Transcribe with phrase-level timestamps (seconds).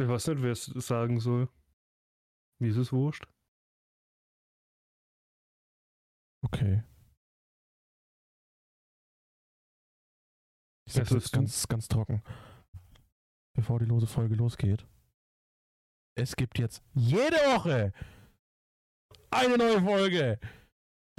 [0.00, 1.48] Ich weiß nicht, wer es sagen soll.
[2.58, 3.26] Wie ist es wurscht?
[6.42, 6.82] Okay.
[10.86, 12.22] Ich sag's Ja, jetzt ganz, ganz trocken.
[13.54, 14.86] Bevor die lose Folge losgeht.
[16.16, 17.92] Es gibt jetzt jede Woche
[19.30, 20.40] eine neue Folge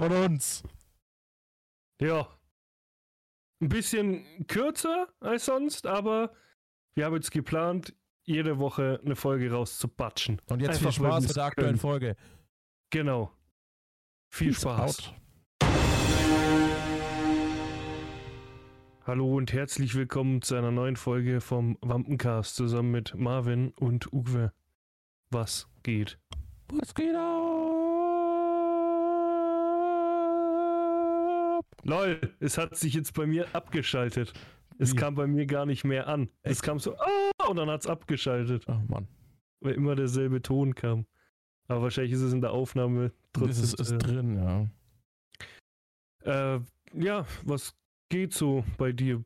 [0.00, 0.62] von uns.
[2.00, 2.36] Ja.
[3.60, 6.34] Ein bisschen kürzer als sonst, aber
[6.94, 7.94] wir haben jetzt geplant,
[8.24, 10.40] jede Woche eine Folge rauszubatschen.
[10.48, 11.76] Und jetzt Einfach, viel Spaß mit der aktuellen.
[11.76, 12.16] Folge.
[12.90, 13.32] Genau.
[14.30, 14.98] Viel Peace Spaß.
[14.98, 15.14] out.
[19.04, 24.52] Hallo und herzlich willkommen zu einer neuen Folge vom Wampencast zusammen mit Marvin und Uwe.
[25.30, 26.18] Was geht?
[26.72, 27.22] Was geht ab?
[31.82, 34.32] Lol, es hat sich jetzt bei mir abgeschaltet.
[34.78, 34.96] Es Wie?
[34.96, 36.28] kam bei mir gar nicht mehr an.
[36.42, 36.62] Es Echt?
[36.62, 39.06] kam so, ah, und dann hat es abgeschaltet, Ach Mann.
[39.60, 41.06] weil immer derselbe Ton kam.
[41.68, 43.64] Aber wahrscheinlich ist es in der Aufnahme trotzdem.
[43.64, 44.68] Ist, ist äh, drin, ja.
[46.56, 46.60] Äh,
[46.94, 47.74] ja, was
[48.08, 49.24] geht so bei dir?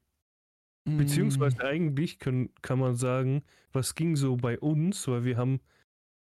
[0.85, 0.99] Mm.
[0.99, 3.43] Beziehungsweise eigentlich können, kann man sagen,
[3.73, 5.61] was ging so bei uns, weil wir haben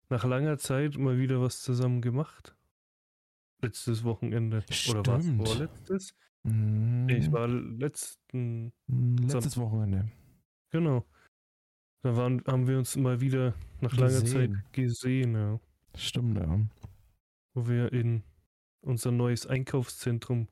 [0.10, 2.56] nach langer Zeit mal wieder was zusammen gemacht.
[3.62, 4.64] Letztes Wochenende.
[4.90, 5.24] Oder was?
[5.24, 5.48] Stimmt.
[5.48, 6.16] Vorletztes?
[6.44, 7.06] Mm.
[7.06, 8.74] Nee, es war letzten.
[8.88, 10.12] Letztes Wochenende.
[10.72, 11.06] Genau.
[12.04, 14.56] Da waren, haben wir uns mal wieder nach langer Gesehen.
[14.56, 15.60] Zeit gesehen, ja.
[15.96, 16.60] Stimmt, ja.
[17.54, 18.24] Wo wir in
[18.82, 20.48] unser neues Einkaufszentrum.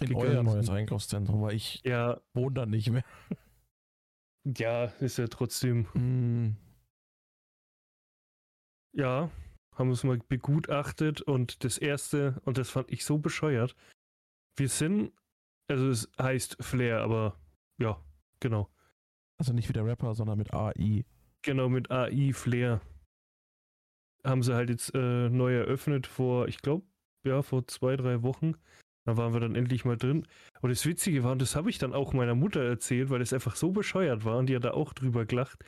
[0.00, 0.74] In euer neues sind.
[0.74, 3.04] Einkaufszentrum, weil ich Ja, wohne da nicht mehr.
[4.44, 6.56] ja, ist ja trotzdem Mm.
[8.92, 9.30] Ja,
[9.72, 13.76] haben uns mal begutachtet und das erste, und das fand ich so bescheuert.
[14.56, 15.12] Wir sind,
[15.68, 17.38] also es heißt Flair, aber
[17.78, 18.02] ja,
[18.40, 18.70] genau.
[19.38, 21.04] Also nicht wie der Rapper, sondern mit AI.
[21.42, 22.80] Genau, mit AI Flair.
[24.24, 26.84] Haben sie halt jetzt äh, neu eröffnet vor, ich glaube,
[27.24, 28.54] ja, vor zwei, drei Wochen.
[29.04, 30.26] Da waren wir dann endlich mal drin.
[30.62, 33.32] Und das Witzige war, und das habe ich dann auch meiner Mutter erzählt, weil es
[33.32, 35.64] einfach so bescheuert war und die hat da auch drüber gelacht.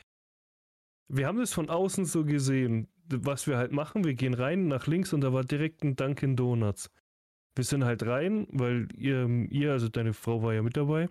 [1.08, 4.04] Wir haben das von außen so gesehen, was wir halt machen.
[4.04, 6.90] Wir gehen rein nach links und da war direkt ein Dunkin' Donuts.
[7.54, 11.08] Wir sind halt rein, weil ihr, ihr, also deine Frau war ja mit dabei.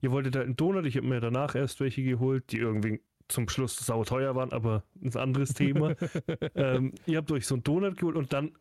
[0.00, 3.48] Ihr wolltet halt einen Donut, ich habe mir danach erst welche geholt, die irgendwie zum
[3.48, 5.94] Schluss sauteuer waren, aber ein anderes Thema.
[6.54, 8.52] ähm, ihr habt euch so einen Donut geholt und dann,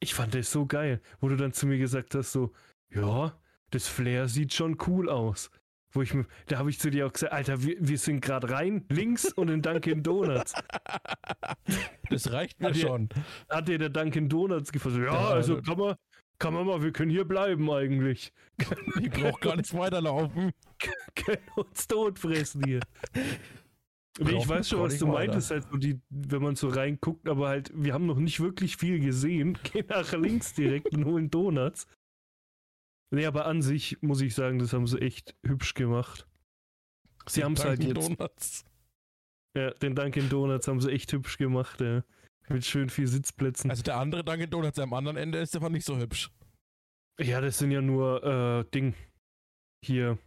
[0.00, 2.52] ich fand das so geil, wo du dann zu mir gesagt hast, so,
[2.90, 3.38] ja,
[3.70, 5.50] das Flair sieht schon cool aus.
[5.92, 8.50] Wo ich mir, da habe ich zu dir auch gesagt, Alter, wir, wir sind gerade
[8.50, 10.54] rein, links und in Dunkin' Donuts.
[12.10, 13.08] Das reicht mir Hat schon.
[13.48, 14.96] Hat dir der Dunkin' Donuts gefasst?
[14.96, 15.94] Ja, Ja, also also- kann man,
[16.38, 18.32] kann man mal, wir können hier bleiben eigentlich.
[19.00, 20.52] Ich brauche gar nicht weiterlaufen.
[21.14, 22.80] können uns tot fressen hier.
[24.20, 27.94] Ich weiß schon, was du meintest, halt die, wenn man so reinguckt, aber halt, wir
[27.94, 29.58] haben noch nicht wirklich viel gesehen.
[29.64, 31.88] Gehen nach links direkt und holen Donuts.
[33.10, 36.28] Nee, aber an sich muss ich sagen, das haben sie echt hübsch gemacht.
[37.26, 38.64] Sie haben es halt jetzt, Donuts.
[39.56, 42.04] ja, den Dunkin' Donuts haben sie echt hübsch gemacht, ja.
[42.48, 43.70] Mit schön viel Sitzplätzen.
[43.70, 46.30] Also der andere Dunkin' Donuts am anderen Ende ist einfach nicht so hübsch.
[47.18, 48.94] ja, das sind ja nur, äh, Ding.
[49.84, 50.18] Hier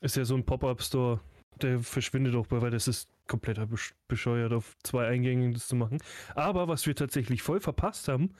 [0.00, 1.20] ist ja so ein Pop-Up-Store.
[1.60, 5.76] Der verschwindet auch bei, weil das ist komplett besch- bescheuert, auf zwei Eingängen das zu
[5.76, 5.98] machen.
[6.34, 8.34] Aber was wir tatsächlich voll verpasst haben,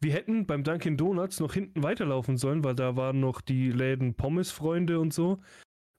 [0.00, 4.14] wir hätten beim Dunkin' Donuts noch hinten weiterlaufen sollen, weil da waren noch die Läden
[4.14, 5.40] Pommes-Freunde und so.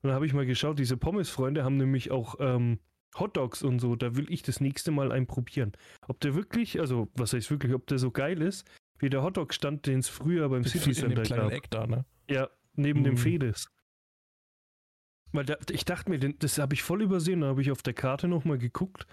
[0.03, 2.79] Und da habe ich mal geschaut, diese Pommes-Freunde haben nämlich auch ähm,
[3.15, 3.95] Hotdogs und so.
[3.95, 5.71] Da will ich das nächste Mal einen probieren.
[6.07, 8.69] Ob der wirklich, also was heißt wirklich, ob der so geil ist,
[8.99, 11.51] wie der Hotdog-Stand, den es früher beim City dem Center gab.
[11.51, 12.05] Eck da, ne?
[12.29, 13.17] Ja, neben dem Mhm.
[13.17, 13.67] Fedes.
[15.31, 17.41] Weil da, ich dachte mir, das habe ich voll übersehen.
[17.41, 19.05] Da habe ich auf der Karte nochmal geguckt.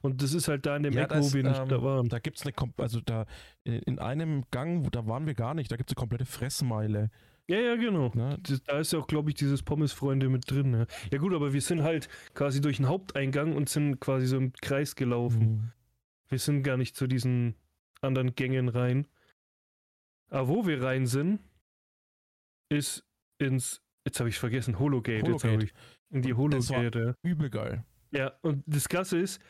[0.00, 2.08] Und das ist halt da in dem Ja, Eck, wo wir nicht ähm, da waren.
[2.08, 3.26] Da gibt's eine, kom- also da
[3.64, 7.10] in, in einem Gang, da waren wir gar nicht, da gibt's eine komplette Fressmeile.
[7.50, 8.10] Ja, ja, genau.
[8.14, 8.38] Ne?
[8.42, 10.74] Das, da ist ja auch, glaube ich, dieses Pommesfreunde mit drin.
[10.74, 10.86] Ja.
[11.10, 14.52] ja, gut, aber wir sind halt quasi durch den Haupteingang und sind quasi so im
[14.52, 15.40] Kreis gelaufen.
[15.40, 15.72] Mhm.
[16.28, 17.54] Wir sind gar nicht zu diesen
[18.02, 19.06] anderen Gängen rein.
[20.30, 21.40] Aber wo wir rein sind,
[22.70, 23.04] ist
[23.38, 25.16] ins, jetzt habe ich vergessen, Hologate.
[25.30, 25.52] Jetzt Hologate.
[25.52, 25.72] habe ich
[26.10, 26.38] in die Das
[26.70, 27.14] war- Hologate.
[27.22, 27.84] Übel geil.
[28.10, 29.40] Ja, und das Krasse ist,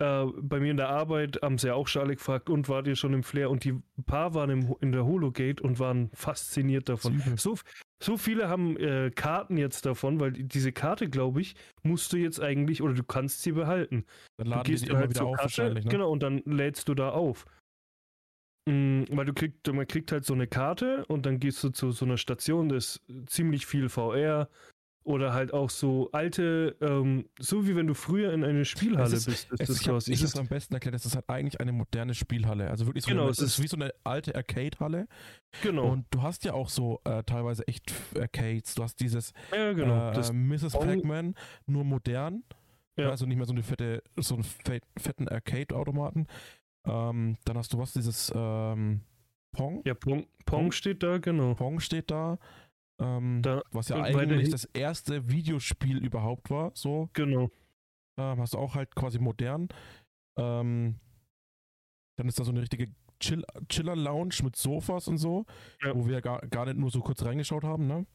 [0.00, 2.96] äh, bei mir in der Arbeit haben sie ja auch Charlie gefragt, und wart ihr
[2.96, 3.50] schon im Flair?
[3.50, 3.74] Und die
[4.06, 7.22] paar waren im, in der Hologate und waren fasziniert davon.
[7.36, 7.56] So,
[8.02, 12.40] so viele haben äh, Karten jetzt davon, weil diese Karte, glaube ich, musst du jetzt
[12.40, 14.04] eigentlich, oder du kannst sie behalten.
[14.36, 15.90] Dann Du laden die gehst die halt wieder zur auf Kasse, wahrscheinlich, ne?
[15.90, 17.44] genau, und dann lädst du da auf.
[18.68, 21.90] Mm, weil du kriegst, man kriegt halt so eine Karte und dann gehst du zu
[21.90, 24.48] so einer Station, da ist ziemlich viel VR
[25.08, 29.26] oder halt auch so alte, ähm, so wie wenn du früher in eine Spielhalle Es
[29.26, 29.52] ist- bist.
[29.52, 30.12] ist Es, das ich habe quasi.
[30.12, 32.68] es ist- am besten erklärt, es ist halt eigentlich eine moderne Spielhalle.
[32.70, 35.08] Also wirklich so Genau, eine, es ist ist- wie so eine alte Arcade-Halle.
[35.62, 37.90] genau, Und du hast ja auch so äh, teilweise echt
[38.20, 38.74] Arcades.
[38.74, 40.10] Du hast dieses ja, genau.
[40.12, 40.72] äh, Mrs.
[40.74, 41.34] Pac-Man,
[41.66, 42.42] nur modern.
[42.98, 43.08] Ja.
[43.10, 46.26] Also nicht mehr so eine fette, so einen fe- fetten Arcade-Automaten.
[46.84, 49.00] Ähm, dann hast du was, dieses ähm,
[49.52, 49.82] Pong.
[49.86, 50.72] ja, Pong, Pong Pong?
[50.72, 51.54] steht da, genau.
[51.54, 52.38] Pong steht da.
[53.00, 56.72] Ähm, Da- was ja eigentlich das erste Videospiel überhaupt war.
[56.74, 57.50] So Genau.
[58.18, 59.68] ähm, hast du auch halt quasi modern.
[60.36, 60.96] Ähm,
[62.16, 62.88] dann ist da so eine richtige
[63.20, 65.44] Chill Chiller-Lounge mit Sofas und so,
[65.82, 65.94] Ja.
[65.94, 67.86] wo wir gar, gar nicht nur so kurz reingeschaut haben.
[67.86, 68.06] Ne?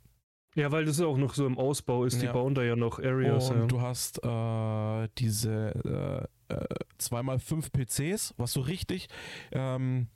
[0.55, 2.21] Ja, weil das auch noch so im Ausbau ist.
[2.21, 2.31] Die Ja.
[2.33, 3.49] bauen da ja noch Areas.
[3.49, 3.65] Und Ja.
[3.67, 6.67] du hast äh, diese äh, äh,
[6.99, 9.07] 2x5 PCs, was so richtig
[9.51, 10.07] ähm,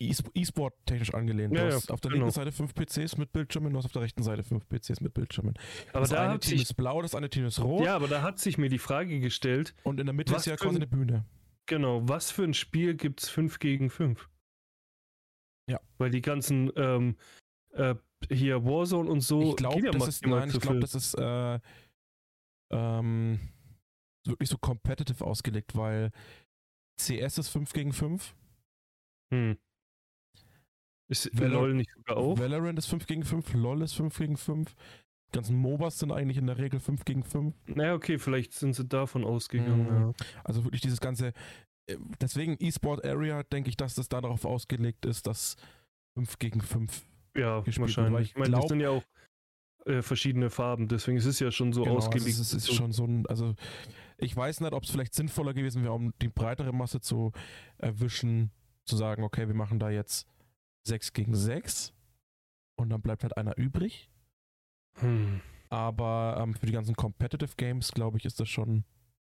[0.00, 1.54] E- E-Sport technisch angelehnt.
[1.54, 2.24] Ja, du ja, hast auf der genau.
[2.24, 5.12] linken Seite 5 PCs mit Bildschirmen, du hast auf der rechten Seite 5 PCs mit
[5.14, 5.54] Bildschirmen.
[5.90, 8.08] Aber das da eine Team sich, ist blau, das eine Team ist rot ja, aber
[8.08, 10.76] da hat sich mir die Frage gestellt, und in der Mitte ist ja quasi ein-
[10.76, 11.24] eine Bühne.
[11.66, 14.28] genau, was für ein Spiel gibt es 5 gegen 5?
[15.68, 15.78] Ja.
[15.98, 17.16] Weil die ganzen ähm,
[17.72, 17.94] äh,
[18.30, 20.80] hier Warzone und so ich glaube, ja das ist, nein, ich viel.
[20.80, 21.60] das ist äh,
[22.72, 23.38] ähm,
[24.26, 26.10] wirklich so competitive ausgelegt, weil
[27.00, 28.34] CS ist 5 gegen 5,
[29.32, 29.56] Hm.
[31.10, 32.38] Ist Valor- LOL nicht sogar auch?
[32.38, 34.74] Valorant ist 5 gegen 5, LoL ist 5 gegen 5.
[34.74, 37.54] Die ganzen MOBAs sind eigentlich in der Regel 5 gegen 5.
[37.66, 39.82] naja, okay, vielleicht sind sie davon ausgegangen.
[39.84, 40.00] Mhm.
[40.08, 40.12] Ja.
[40.44, 41.32] Also wirklich dieses ganze,
[41.86, 45.56] äh, deswegen E-Sport Area, denke ich, dass das darauf ausgelegt ist, dass
[46.14, 47.04] 5 gegen 5.
[47.36, 48.12] Ja, wird, wahrscheinlich.
[48.12, 49.04] weil Ich, ich meine, das sind ja auch
[49.86, 52.28] äh, verschiedene Farben, deswegen ist es ja schon so Genau, also ausgelegt.
[52.30, 53.54] es ist, es ist so- schon so ein, also
[54.18, 57.32] ich weiß nicht, ob es vielleicht sinnvoller gewesen wäre, um die breitere Masse zu
[57.78, 58.50] erwischen,
[58.84, 60.26] zu sagen, okay, wir machen da jetzt
[60.86, 61.92] 6 gegen 6
[62.76, 64.10] und dann bleibt halt einer übrig.
[64.98, 65.40] Hm.
[65.68, 68.84] Aber ähm, für die ganzen Competitive Games, glaube ich, ist das schon,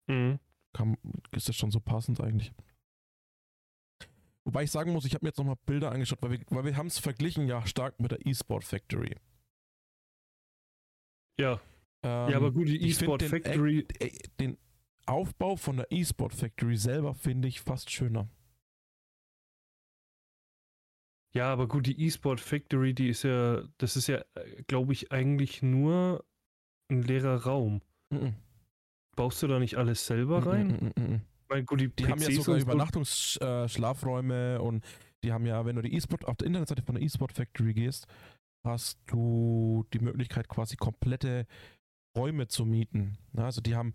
[0.07, 0.39] Mhm.
[0.73, 0.97] kann,
[1.31, 2.51] ist das schon so passend eigentlich.
[4.45, 6.75] Wobei ich sagen muss, ich habe mir jetzt nochmal Bilder angeschaut, weil wir, weil wir
[6.75, 9.15] haben es verglichen ja stark mit der eSport Factory.
[11.39, 11.61] Ja.
[12.03, 14.57] Ähm, ja, aber gut, die eSport den Factory, äh, den
[15.05, 18.27] Aufbau von der eSport Factory selber finde ich fast schöner.
[21.35, 24.23] Ja, aber gut, die eSport Factory, die ist ja, das ist ja,
[24.67, 26.23] glaube ich, eigentlich nur
[26.89, 27.81] ein leerer Raum.
[28.11, 28.35] Mhm.
[29.15, 30.67] Baust du da nicht alles selber rein?
[30.67, 31.21] Mhm, mhm, mhm.
[31.47, 34.83] Weil gut, die, Die haben ja sogar Übernachtungsschlafräume und
[35.23, 38.07] die haben ja, wenn du die eSport auf der Internetseite von der eSport Factory gehst,
[38.65, 41.45] hast du die Möglichkeit quasi komplette
[42.17, 43.17] Räume zu mieten.
[43.35, 43.93] Also die haben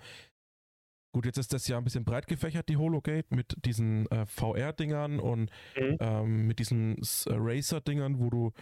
[1.12, 5.18] Gut, jetzt ist das ja ein bisschen breit gefächert, die Hologate, mit diesen äh, VR-Dingern
[5.20, 5.96] und Mhm.
[6.00, 8.52] ähm, mit diesen äh, Racer-Dingern, wo du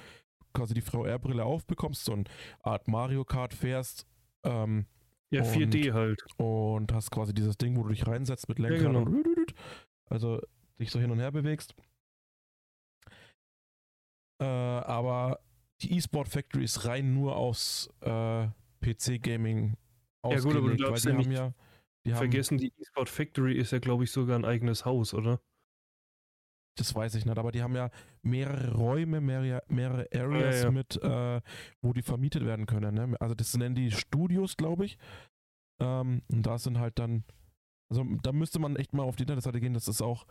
[0.55, 2.25] quasi die VR-Brille aufbekommst, so eine
[2.63, 4.07] Art Mario Kart fährst
[4.45, 4.87] ähm,
[5.31, 6.23] Ja, 4D halt.
[6.39, 9.01] und hast quasi dieses Ding, wo du dich reinsetzt mit Lenkrad genau.
[9.01, 9.55] und
[10.09, 10.41] also
[10.79, 11.75] dich so hin und her bewegst.
[14.41, 15.41] Äh, aber
[15.83, 18.47] die eSport Factory ist rein nur aufs äh,
[18.83, 19.77] PC-Gaming
[20.25, 21.55] Ja, gut, aber du ausgelegt, weil darfst die ja haben nicht ja
[22.07, 25.41] die haben, Vergessen, die eSport Factory ist ja, glaube ich, sogar ein eigenes Haus, oder?
[26.79, 27.91] das weiß ich nicht, aber die haben ja
[28.23, 30.71] mehrere Räume, mehrere, mehrere Areas ja.
[30.71, 31.41] mit, äh,
[31.81, 32.95] wo die vermietet werden können.
[32.95, 33.17] Ne?
[33.19, 34.99] Also das nennen die Studios, glaube ich.
[35.81, 37.25] Ähm, und da sind halt dann,
[37.91, 40.27] also da müsste man echt mal auf die Internetseite gehen, das ist auch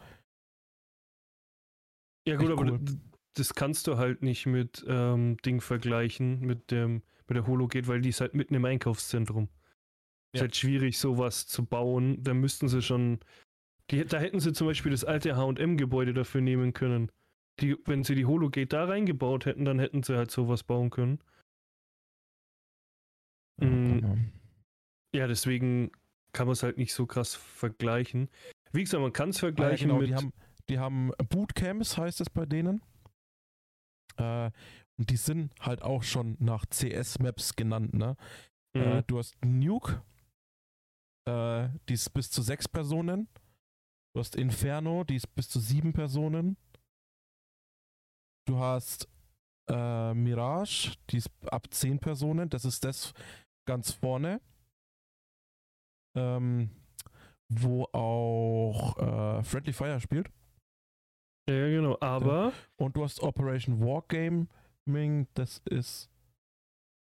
[2.28, 2.80] Ja, gut, aber cool.
[2.80, 3.00] d-
[3.34, 8.02] das kannst du halt nicht mit ähm, Ding vergleichen, mit dem, mit der Hologate, weil
[8.02, 9.50] die ist halt mitten im Einkaufszentrum.
[10.36, 10.42] Ist Ja.
[10.42, 12.22] halt schwierig, sowas zu bauen.
[12.24, 13.20] Da müssten sie schon.
[13.90, 17.10] Die, da hätten sie zum Beispiel das alte HM-Gebäude dafür nehmen können.
[17.62, 21.20] Die, wenn sie die Hologate da reingebaut hätten, dann hätten sie halt sowas bauen können.
[23.62, 24.16] Mm, Ja.
[25.22, 25.92] Ja, deswegen
[26.34, 28.30] kann man es halt nicht so krass vergleichen.
[28.74, 30.10] Wie gesagt, man kann es Ah, ja, vergleichen genau, mit.
[30.10, 30.34] die haben,
[30.68, 32.82] die haben Bootcamps, heißt es bei denen.
[34.18, 34.52] Äh,
[34.98, 38.18] und die sind halt auch schon nach CS-Maps genannt, ne?
[38.74, 38.82] Mhm.
[38.82, 40.02] Äh, du hast Nuke,
[41.28, 43.28] äh, die ist bis zu sechs Personen.
[44.14, 46.58] Du hast Inferno, die ist bis zu sieben Personen.
[48.48, 49.10] Du hast
[49.70, 52.50] äh, Mirage, die ist ab zehn Personen.
[52.50, 53.14] Das ist das
[53.68, 54.40] ganz vorne.
[56.16, 56.70] Ähm,
[57.50, 60.32] wo auch äh, Friendly Fire spielt.
[61.50, 61.98] ja, genau.
[62.00, 62.54] Aber.
[62.78, 66.10] Und du hast Operation Wargaming, das ist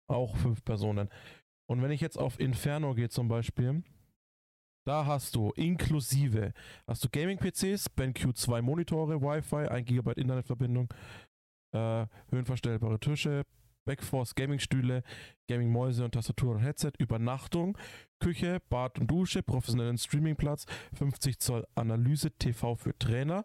[0.09, 1.11] auch fünf Personen.
[1.69, 3.83] Und wenn ich jetzt auf Inferno gehe zum Beispiel,
[4.87, 6.52] da hast du inklusive,
[6.87, 10.88] hast du Gaming-PCs, BenQ 2 Monitore, Wi-Fi, 1 GB Internetverbindung,
[11.73, 13.45] äh, höhenverstellbare Tische,
[13.85, 15.02] Backforce Gaming-Stühle,
[15.49, 17.76] Gaming-Mäuse und Tastatur und Headset, Übernachtung,
[18.21, 23.45] Küche, Bad und Dusche, professionellen Streamingplatz, 50 Zoll Analyse, TV für Trainer,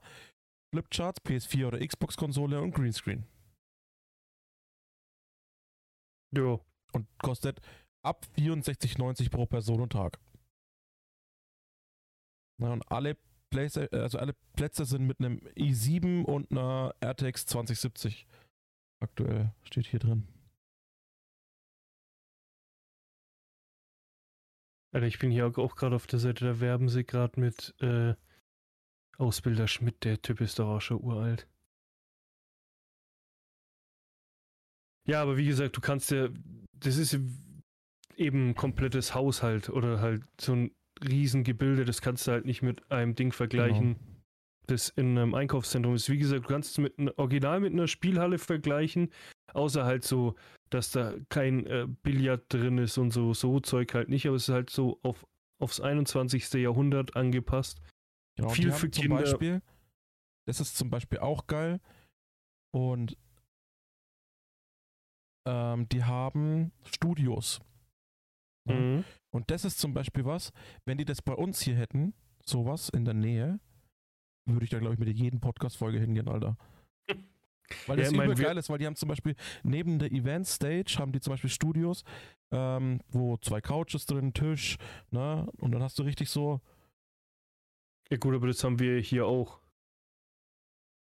[0.73, 3.25] Flipcharts, PS4 oder Xbox-Konsole und Greenscreen.
[6.35, 6.63] Jo.
[6.93, 7.61] Und kostet
[8.03, 10.19] ab 64,90 pro Person und Tag.
[12.61, 13.17] Na, und alle
[13.91, 18.25] also alle Plätze sind mit einem i7 und einer RTX 2070
[19.01, 20.25] aktuell, steht hier drin.
[24.93, 28.13] Alter, ich bin hier auch, gerade auf der Seite, da werben sie gerade mit äh,
[29.17, 31.47] Ausbilder Schmidt, der Typ ist doch auch schon uralt.
[35.07, 36.29] Ja, aber wie gesagt, du kannst ja,
[36.73, 37.19] das ist
[38.15, 40.71] eben komplettes Haushalt oder halt so ein
[41.03, 44.21] Riesengebilde, das kannst du halt nicht mit einem Ding vergleichen, genau.
[44.67, 46.09] das in einem Einkaufszentrum ist.
[46.09, 49.09] Wie gesagt, du kannst es mit einem Original mit einer Spielhalle vergleichen,
[49.53, 50.35] außer halt so,
[50.69, 54.47] dass da kein äh, Billard drin ist und so, so Zeug halt nicht, aber es
[54.47, 55.25] ist halt so auf,
[55.59, 56.53] aufs 21.
[56.53, 57.81] Jahrhundert angepasst.
[58.37, 59.17] Genau, Viel für Kinder.
[59.17, 59.61] Beispiel,
[60.47, 61.79] das ist zum Beispiel auch geil.
[62.73, 63.17] Und
[65.47, 67.59] ähm, die haben Studios.
[68.65, 69.03] Mhm.
[69.31, 70.51] Und das ist zum Beispiel was,
[70.85, 72.13] wenn die das bei uns hier hätten,
[72.45, 73.59] sowas in der Nähe,
[74.45, 76.57] würde ich da, glaube ich, mit jedem Podcast-Folge hingehen, Alter.
[77.87, 80.97] Weil das ja, übel geil ist, weil die haben zum Beispiel neben der Event Stage
[80.99, 82.03] haben die zum Beispiel Studios,
[82.51, 84.77] ähm, wo zwei Couches drin, Tisch,
[85.09, 85.49] ne?
[85.57, 86.59] Und dann hast du richtig so.
[88.09, 89.61] Ja gut, aber das haben wir hier auch.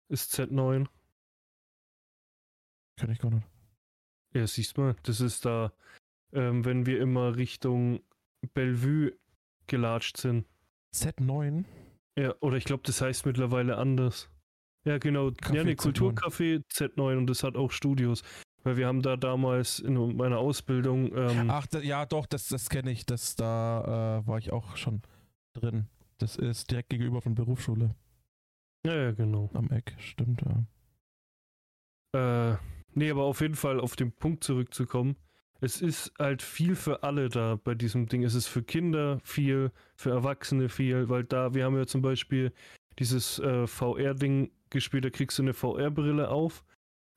[0.10, 0.90] Ist Z9.
[2.98, 3.48] Kenn ich gar nicht.
[4.34, 5.72] Ja, siehst du mal, das ist da
[6.34, 8.02] ähm, wenn wir immer Richtung
[8.54, 9.14] Bellevue
[9.68, 10.46] gelatscht sind.
[10.94, 11.66] Z9?
[12.18, 14.30] Ja, oder ich glaube, das heißt mittlerweile anders.
[14.84, 15.28] Ja, genau.
[15.28, 18.24] Café ja, ne, Kulturcafé Z9 und das hat auch Studios.
[18.64, 21.16] Weil wir haben da damals in meiner Ausbildung.
[21.16, 23.06] Ähm, Ach, da, ja, doch, das, das kenne ich.
[23.06, 25.02] Das, da äh, war ich auch schon
[25.54, 25.88] drin.
[26.18, 27.96] Das ist direkt gegenüber von Berufsschule.
[28.86, 29.50] Ja, ja, genau.
[29.54, 30.44] Am Eck, stimmt,
[32.14, 32.52] ja.
[32.54, 32.58] Äh,
[32.94, 35.16] nee, aber auf jeden Fall auf den Punkt zurückzukommen
[35.62, 38.24] es ist halt viel für alle da bei diesem Ding.
[38.24, 42.52] Es ist für Kinder viel, für Erwachsene viel, weil da, wir haben ja zum Beispiel
[42.98, 46.66] dieses äh, VR-Ding gespielt, da kriegst du eine VR-Brille auf,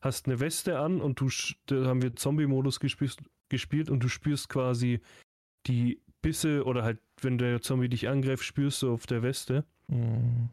[0.03, 1.29] hast eine Weste an und du,
[1.67, 3.17] da haben wir Zombie-Modus gespielt,
[3.49, 5.01] gespielt und du spürst quasi
[5.67, 9.65] die Bisse oder halt, wenn der Zombie dich angreift, spürst du auf der Weste.
[9.89, 10.51] Mhm.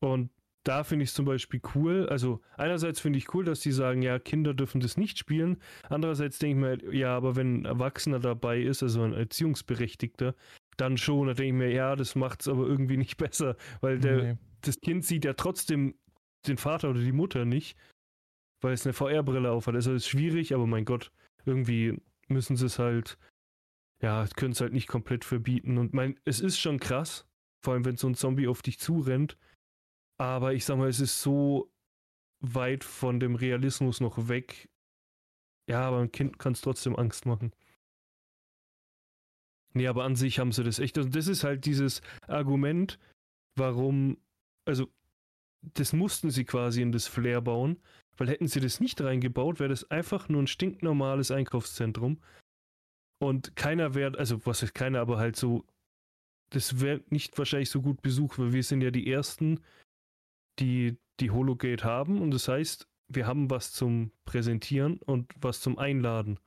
[0.00, 0.30] Und
[0.64, 2.08] da finde ich es zum Beispiel cool.
[2.08, 5.58] Also einerseits finde ich cool, dass die sagen, ja, Kinder dürfen das nicht spielen.
[5.88, 10.34] Andererseits denke ich mir, halt, ja, aber wenn ein Erwachsener dabei ist, also ein Erziehungsberechtigter,
[10.78, 11.28] dann schon.
[11.28, 14.38] Da denke ich mir, ja, das macht es aber irgendwie nicht besser, weil der, nee.
[14.62, 15.94] das Kind sieht ja trotzdem
[16.46, 17.76] den Vater oder die Mutter nicht,
[18.62, 19.74] weil es eine VR-Brille aufhat.
[19.74, 21.12] Also ist schwierig, aber mein Gott,
[21.44, 23.18] irgendwie müssen sie es halt,
[24.00, 25.76] ja, können es halt nicht komplett verbieten.
[25.76, 27.26] Und mein, es ist schon krass,
[27.62, 29.36] vor allem wenn so ein Zombie auf dich zurennt
[30.18, 31.70] aber ich sag mal, es ist so
[32.40, 34.68] weit von dem Realismus noch weg.
[35.68, 37.52] Ja, aber ein Kind kann es trotzdem Angst machen.
[39.72, 40.96] Nee, aber an sich haben sie das echt.
[40.98, 42.98] Also das ist halt dieses Argument,
[43.56, 44.18] warum,
[44.66, 44.88] also
[45.62, 47.80] das mussten sie quasi in das Flair bauen,
[48.16, 52.20] weil hätten sie das nicht reingebaut, wäre das einfach nur ein stinknormales Einkaufszentrum.
[53.18, 55.64] Und keiner wäre, also was ist keiner, aber halt so,
[56.50, 59.60] das wäre nicht wahrscheinlich so gut besucht, weil wir sind ja die Ersten,
[60.58, 65.78] die die Hologate haben und das heißt, wir haben was zum Präsentieren und was zum
[65.78, 66.40] Einladen.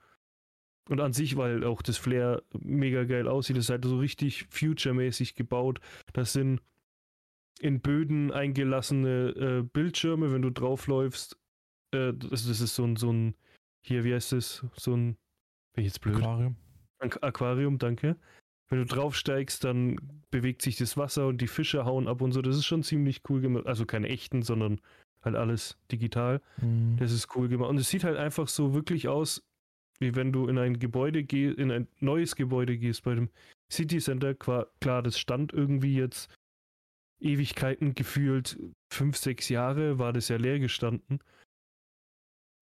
[0.90, 4.48] Und an sich, weil auch das Flair mega geil aussieht, das ist halt so richtig
[4.50, 5.80] future-mäßig gebaut.
[6.14, 6.62] Das sind
[7.60, 11.38] in Böden eingelassene äh, Bildschirme, wenn du draufläufst.
[11.92, 13.36] Äh, das, das, ist so ein, so ein,
[13.82, 14.66] hier, wie heißt das?
[14.76, 15.18] So ein,
[15.74, 16.18] bin ich jetzt blöd?
[16.18, 16.56] Aquarium.
[17.00, 18.18] Aquarium, danke
[18.70, 19.98] wenn du draufsteigst, dann
[20.30, 22.42] bewegt sich das Wasser und die Fische hauen ab und so.
[22.42, 23.66] Das ist schon ziemlich cool gemacht.
[23.66, 24.82] Also keine echten, sondern
[25.22, 26.42] halt alles digital.
[26.62, 26.98] Mhm.
[27.00, 27.70] Das ist cool gemacht.
[27.70, 29.44] Und es sieht halt einfach so wirklich aus,
[30.00, 33.30] wie wenn du in ein Gebäude gehst, in ein neues Gebäude gehst bei dem
[33.72, 34.36] City Center.
[34.36, 36.30] Klar, das stand irgendwie jetzt
[37.20, 38.60] Ewigkeiten gefühlt,
[38.94, 41.20] fünf, sechs Jahre war das ja leer gestanden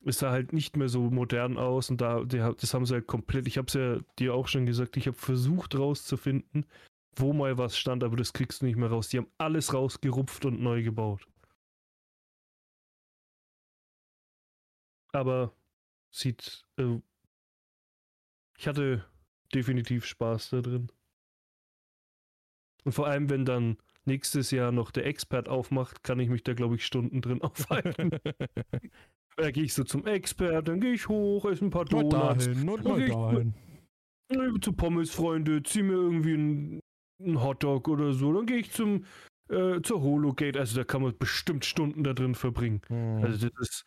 [0.05, 3.47] es sah halt nicht mehr so modern aus und da, das haben sie halt komplett,
[3.47, 6.65] ich habe es ja dir auch schon gesagt, ich habe versucht rauszufinden,
[7.15, 9.09] wo mal was stand, aber das kriegst du nicht mehr raus.
[9.09, 11.27] Die haben alles rausgerupft und neu gebaut.
[15.13, 15.53] Aber
[16.11, 16.99] sieht, äh,
[18.57, 19.05] ich hatte
[19.53, 20.91] definitiv Spaß da drin.
[22.83, 26.53] Und vor allem, wenn dann nächstes Jahr noch der Expert aufmacht, kann ich mich da,
[26.53, 28.11] glaube ich, Stunden drin aufhalten.
[29.37, 32.45] Da gehe ich so zum Expert, dann gehe ich hoch, esse ein paar Donuts.
[32.45, 34.61] dahin und Dann mal ich- dahin.
[34.61, 36.79] Zu Pommesfreunde, zieh mir irgendwie einen,
[37.21, 38.33] einen Hotdog oder so.
[38.33, 39.05] Dann gehe ich zum
[39.49, 40.57] äh, zur Hologate.
[40.59, 42.81] Also da kann man bestimmt Stunden da drin verbringen.
[42.87, 43.23] Hm.
[43.23, 43.85] Also das, ist,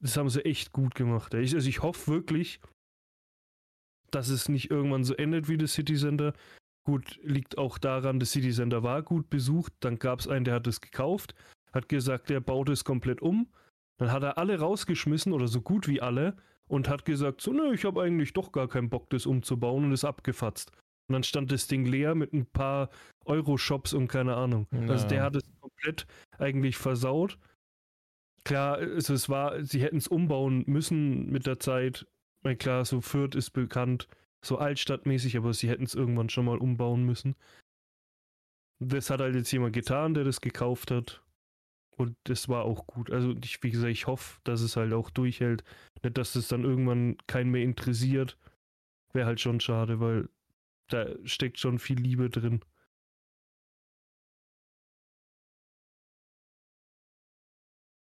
[0.00, 1.34] das haben sie echt gut gemacht.
[1.34, 2.60] Ich, also ich hoffe wirklich,
[4.12, 6.32] dass es nicht irgendwann so endet wie das City Center.
[6.86, 9.72] Gut, liegt auch daran, das City Center war gut besucht.
[9.80, 11.34] Dann gab es einen, der hat es gekauft,
[11.72, 13.48] hat gesagt, der baut es komplett um.
[14.00, 16.34] Dann hat er alle rausgeschmissen oder so gut wie alle
[16.68, 19.92] und hat gesagt, so, nö, ich habe eigentlich doch gar keinen Bock, das umzubauen und
[19.92, 20.72] ist abgefatzt.
[21.08, 22.88] Und dann stand das Ding leer mit ein paar
[23.26, 24.66] Euro-Shops und keine Ahnung.
[24.88, 25.08] Also Ja.
[25.08, 26.06] der hat es komplett
[26.38, 27.38] eigentlich versaut.
[28.44, 32.06] Klar, also es war, sie hätten es umbauen müssen mit der Zeit.
[32.42, 34.08] Weil klar, so Fürth ist bekannt,
[34.42, 37.36] so altstadtmäßig, aber sie hätten es irgendwann schon mal umbauen müssen.
[38.78, 41.22] Das hat halt jetzt jemand getan, der das gekauft hat.
[42.00, 43.10] Und das war auch gut.
[43.10, 45.64] Also, ich, wie gesagt, ich hoffe, dass es halt auch durchhält.
[46.02, 48.38] Nicht, dass es dann irgendwann keinen mehr interessiert.
[49.12, 50.30] Wäre halt schon schade, weil
[50.88, 52.60] da steckt schon viel Liebe drin.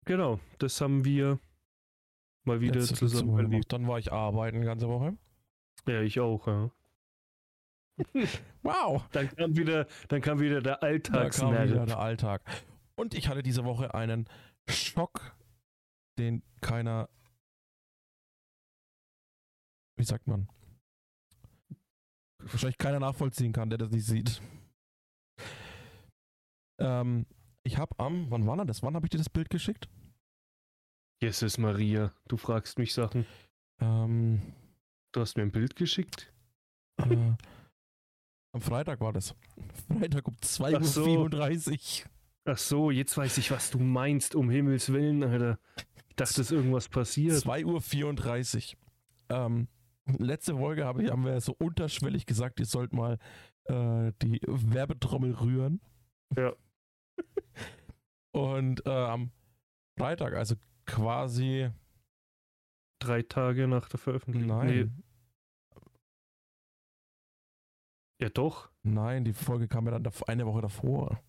[0.05, 1.39] Genau, das haben wir
[2.45, 3.71] mal wieder Letzte- zusammen erlebt.
[3.71, 5.17] Dann war ich arbeiten die ganze Woche.
[5.87, 6.71] Ja, ich auch, ja.
[8.63, 9.07] Wow.
[9.11, 12.41] Dann kam wieder, dann kam wieder der Da kam wieder der Alltag.
[12.95, 14.27] Und ich hatte diese Woche einen
[14.69, 15.35] Schock,
[16.17, 17.09] den keiner.
[19.97, 20.47] Wie sagt man?
[22.39, 24.41] Wahrscheinlich keiner nachvollziehen kann, der das nicht sieht.
[26.79, 27.25] Ähm,
[27.63, 28.83] ich habe am, wann war denn das?
[28.83, 29.87] Wann habe ich dir das Bild geschickt?
[31.21, 33.25] Jesus Maria, du fragst mich Sachen.
[33.79, 34.41] Ähm,
[35.13, 36.33] Du hast mir ein Bild geschickt?
[36.97, 37.33] äh,
[38.51, 39.35] am Freitag war das.
[39.87, 40.65] Freitag um Ach so.
[40.65, 42.11] 2.34 Uhr.
[42.45, 45.59] Ach so, jetzt weiß ich, was du meinst, um Himmels Willen, Alter.
[46.09, 47.35] Ich dachte, es ist irgendwas passiert.
[47.35, 48.79] 2.34 Uhr.
[49.29, 49.67] Ähm,
[50.19, 53.17] letzte Folge habe ich, haben wir so unterschwellig gesagt, ihr sollt mal
[53.65, 55.81] äh, die Werbetrommel rühren.
[56.35, 56.53] Ja.
[58.31, 59.31] Und äh, am
[59.97, 61.69] Freitag, also quasi,
[63.03, 64.65] Drei Tage nach der Veröffentlichung.
[64.65, 65.03] Nee, nein,
[68.21, 68.71] ja doch.
[68.83, 71.21] nein, die Folge kam ja dann eine Woche davor.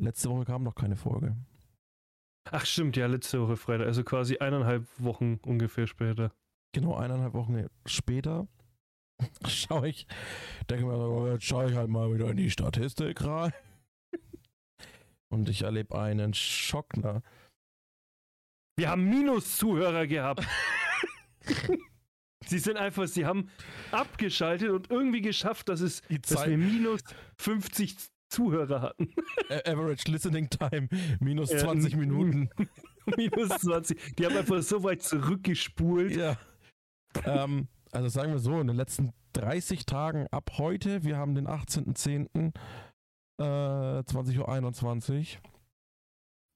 [0.00, 1.36] Letzte Woche kam noch keine Folge.
[2.50, 3.86] Ach stimmt, ja, letzte Woche Freitag.
[3.86, 6.32] Also quasi eineinhalb Wochen ungefähr später.
[6.72, 8.48] Genau eineinhalb Wochen später
[9.46, 10.06] schaue ich,
[10.70, 13.52] denke mir, so, jetzt schaue ich halt mal wieder in die Statistik rein.
[15.28, 17.22] Und ich erlebe einen Schock, ne?
[18.78, 20.46] Wir haben Minus-Zuhörer gehabt.
[22.46, 23.50] sie sind einfach, sie haben
[23.90, 27.02] abgeschaltet und irgendwie geschafft, dass es, Die dass wir minus
[27.36, 27.96] 50
[28.30, 29.12] Zuhörer hatten.
[29.66, 30.88] Average Listening Time,
[31.20, 32.50] minus Ja, 20 n- Minuten.
[33.16, 34.16] minus 20.
[34.16, 36.16] Die haben einfach so weit zurückgespult.
[36.16, 36.36] Ja.
[37.24, 41.46] ähm, also sagen wir so, in den letzten 30 Tagen ab heute, wir haben den
[41.48, 42.52] 18.10.
[43.38, 45.42] Äh, 20.21 Uhr.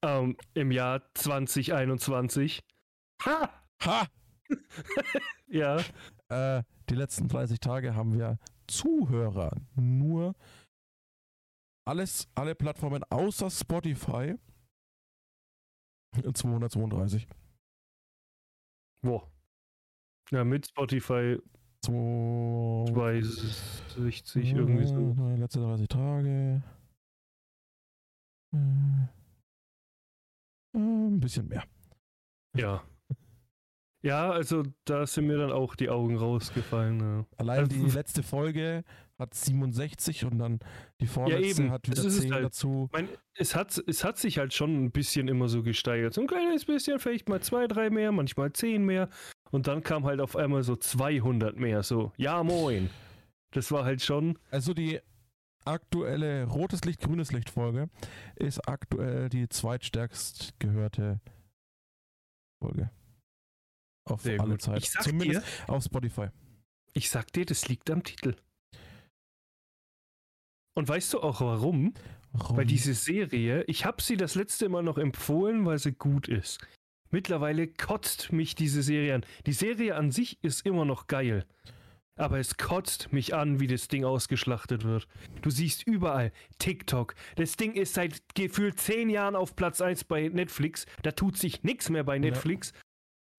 [0.09, 2.61] Ähm, Im Jahr 2021.
[3.25, 3.49] Ha!
[3.83, 4.07] Ha!
[5.47, 5.77] Ja.
[6.29, 9.55] Äh, die letzten 30 Tage haben wir Zuhörer.
[9.75, 10.33] Nur
[11.85, 14.35] alles, alle Plattformen außer Spotify.
[16.33, 17.27] 232.
[19.03, 19.21] Wo?
[20.31, 21.37] Ja, mit Spotify
[21.83, 25.13] Zwei- 260 irgendwie so.
[25.37, 26.63] Letzte 30 Tage.
[28.53, 28.57] Äh,
[30.73, 31.63] äh, ein bisschen mehr.
[32.57, 32.83] Ja.
[34.03, 36.99] Ja, also da sind mir dann auch die Augen rausgefallen.
[36.99, 37.25] Ja.
[37.37, 38.83] Allein Also- die letzte Folge
[39.17, 40.59] hat 67 und dann
[40.99, 41.71] die vorletzte eben.
[41.71, 42.45] hat wieder Das ist es 10 halt.
[42.45, 42.85] dazu.
[42.87, 46.13] Ich meine, es hat, es hat sich halt schon ein bisschen immer so gesteigert.
[46.13, 49.09] So ein kleines bisschen, vielleicht mal zwei, drei mehr, manchmal zehn mehr.
[49.51, 51.83] Und dann kam halt auf einmal so 200 mehr.
[51.83, 52.89] So, ja, moin.
[53.51, 54.37] Das war halt schon.
[54.51, 54.99] Also die
[55.63, 57.89] aktuelle rotes Licht, grünes Licht Folge
[58.35, 61.21] ist aktuell die zweitstärkst gehörte
[62.61, 62.89] Folge.
[64.07, 64.61] Auf Sehr alle gut.
[64.61, 64.77] Zeit.
[64.79, 66.27] Ich sag Zumindest dir, auf Spotify.
[66.93, 68.35] ich sag dir, das liegt am Titel.
[70.75, 71.93] Und weißt du auch warum?
[72.33, 72.57] Warum?
[72.57, 76.59] Weil diese Serie, ich habe sie das letzte Mal noch empfohlen, weil sie gut ist.
[77.11, 79.25] Mittlerweile kotzt mich diese Serie an.
[79.45, 81.45] Die Serie an sich ist immer noch geil.
[82.17, 85.07] Aber es kotzt mich an, wie das Ding ausgeschlachtet wird.
[85.41, 87.15] Du siehst überall TikTok.
[87.35, 90.85] Das Ding ist seit gefühlt zehn Jahren auf Platz 1 bei Netflix.
[91.03, 92.73] Da tut sich nichts mehr bei Netflix.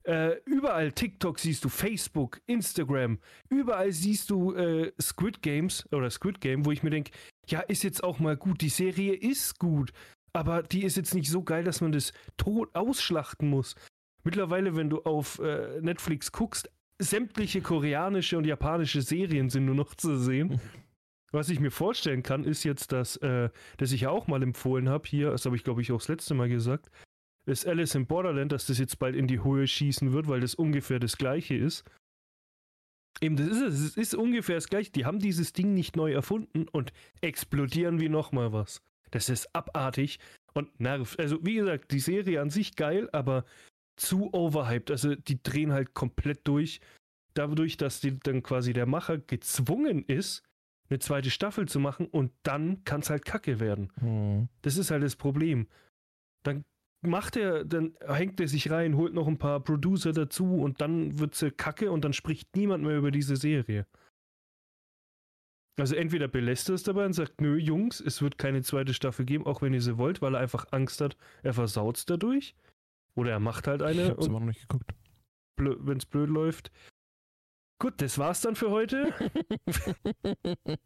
[0.07, 3.19] Äh, überall TikTok siehst du, Facebook, Instagram.
[3.49, 7.11] Überall siehst du äh, Squid Games oder Squid Game, wo ich mir denke,
[7.49, 8.61] ja, ist jetzt auch mal gut.
[8.61, 9.93] Die Serie ist gut,
[10.33, 13.75] aber die ist jetzt nicht so geil, dass man das tot ausschlachten muss.
[14.23, 19.95] mittlerweile, wenn du auf äh, Netflix guckst, sämtliche koreanische und japanische Serien sind nur noch
[19.95, 20.61] zu sehen.
[21.33, 24.89] Was ich mir vorstellen kann, ist jetzt, dass, äh, das ich ja auch mal empfohlen
[24.89, 26.91] habe, hier, das habe ich glaube ich auch das letzte Mal gesagt,
[27.47, 30.55] ist Alice in Borderland, dass das jetzt bald in die Höhe schießen wird, weil das
[30.55, 31.85] ungefähr das gleiche ist.
[33.21, 33.81] Eben, das ist es.
[33.81, 34.91] Es ist ungefähr das gleiche.
[34.91, 38.83] Die haben dieses Ding nicht neu erfunden und explodieren wie nochmal was.
[39.11, 40.19] Das ist abartig
[40.55, 41.19] und nervt.
[41.19, 43.45] Also, wie gesagt, die Serie an sich geil, aber
[43.97, 44.91] zu overhyped.
[44.91, 46.81] Also, die drehen halt komplett durch.
[47.35, 50.43] Dadurch, dass die, dann quasi der Macher gezwungen ist,
[50.89, 53.93] eine zweite Staffel zu machen und dann kann es halt kacke werden.
[54.01, 54.49] Hm.
[54.63, 55.67] Das ist halt das Problem.
[56.43, 56.65] Dann
[57.03, 61.19] macht er, dann hängt er sich rein, holt noch ein paar Producer dazu und dann
[61.19, 63.87] wird sie kacke und dann spricht niemand mehr über diese Serie.
[65.79, 69.27] Also entweder belässt er es dabei und sagt, nö, Jungs, es wird keine zweite Staffel
[69.27, 72.55] geben, auch wenn ihr sie wollt, weil er einfach Angst hat, er versaut es dadurch.
[73.15, 74.95] Oder er macht halt Ich eine hab's immer noch nicht geguckt.
[75.59, 76.71] wenn es blöd läuft.
[77.79, 79.13] Gut, das war's dann für heute.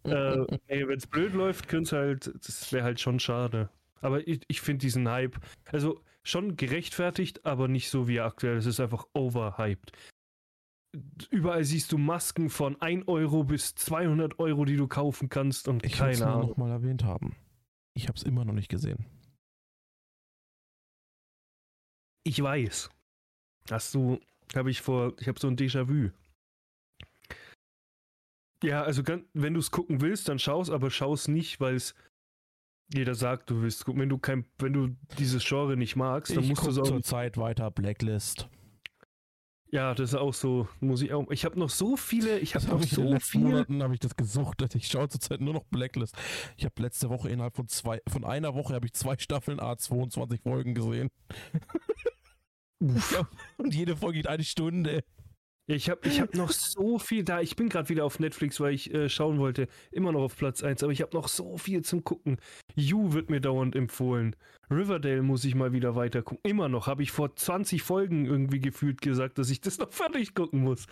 [0.04, 3.70] äh, nee, wenn es blöd läuft, könnte halt, das wäre halt schon schade.
[4.00, 8.56] Aber ich, ich finde diesen Hype, also schon gerechtfertigt, aber nicht so wie er aktuell.
[8.56, 9.92] Es ist einfach overhyped.
[11.30, 15.84] Überall siehst du Masken von 1 Euro bis 200 Euro, die du kaufen kannst und
[15.84, 16.48] Ich keine Ahnung.
[16.48, 17.36] noch mal erwähnt haben.
[17.94, 19.06] Ich habe es immer noch nicht gesehen.
[22.24, 22.90] Ich weiß.
[23.70, 24.20] Hast du,
[24.54, 26.10] habe ich vor, ich habe so ein Déjà-vu.
[28.62, 31.94] Ja, also wenn du es gucken willst, dann schau's, aber schau's nicht, weil es
[32.92, 34.02] jeder sagt, du willst gucken.
[34.02, 36.84] Wenn du kein, wenn du dieses Genre nicht magst, dann ich musst du es auch.
[36.84, 38.48] zur Zeit weiter Blacklist.
[39.72, 40.68] Ja, das ist auch so.
[40.80, 41.30] Muss ich auch.
[41.30, 42.40] Ich habe noch so viele.
[42.40, 43.44] Ich habe noch hab so viele.
[43.44, 44.62] Monaten habe ich das gesucht.
[44.74, 46.16] Ich schaue zurzeit nur noch Blacklist.
[46.56, 50.42] Ich habe letzte Woche innerhalb von zwei, von einer Woche habe ich zwei Staffeln A22
[50.42, 51.10] Folgen gesehen.
[53.58, 55.04] Und jede Folge geht eine Stunde.
[55.74, 57.40] Ich habe ich hab noch so viel da.
[57.40, 59.68] Ich bin gerade wieder auf Netflix, weil ich äh, schauen wollte.
[59.92, 62.38] Immer noch auf Platz 1, aber ich habe noch so viel zum Gucken.
[62.74, 64.34] You wird mir dauernd empfohlen.
[64.68, 66.42] Riverdale muss ich mal wieder weiter gucken.
[66.50, 66.88] Immer noch.
[66.88, 70.86] Habe ich vor 20 Folgen irgendwie gefühlt gesagt, dass ich das noch fertig gucken muss.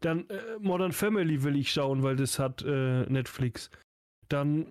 [0.00, 3.70] Dann äh, Modern Family will ich schauen, weil das hat äh, Netflix.
[4.28, 4.66] Dann,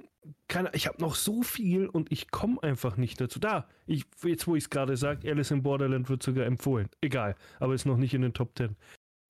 [0.50, 3.40] keine, ich habe noch so viel und ich komme einfach nicht dazu.
[3.40, 6.90] Da, ich, jetzt wo ich es gerade sage, Alice in Borderland wird sogar empfohlen.
[7.02, 8.76] Egal, aber ist noch nicht in den Top 10.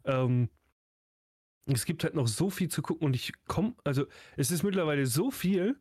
[0.08, 0.50] Ähm,
[1.65, 4.06] es gibt halt noch so viel zu gucken und ich komme, also
[4.38, 5.80] es ist mittlerweile so viel,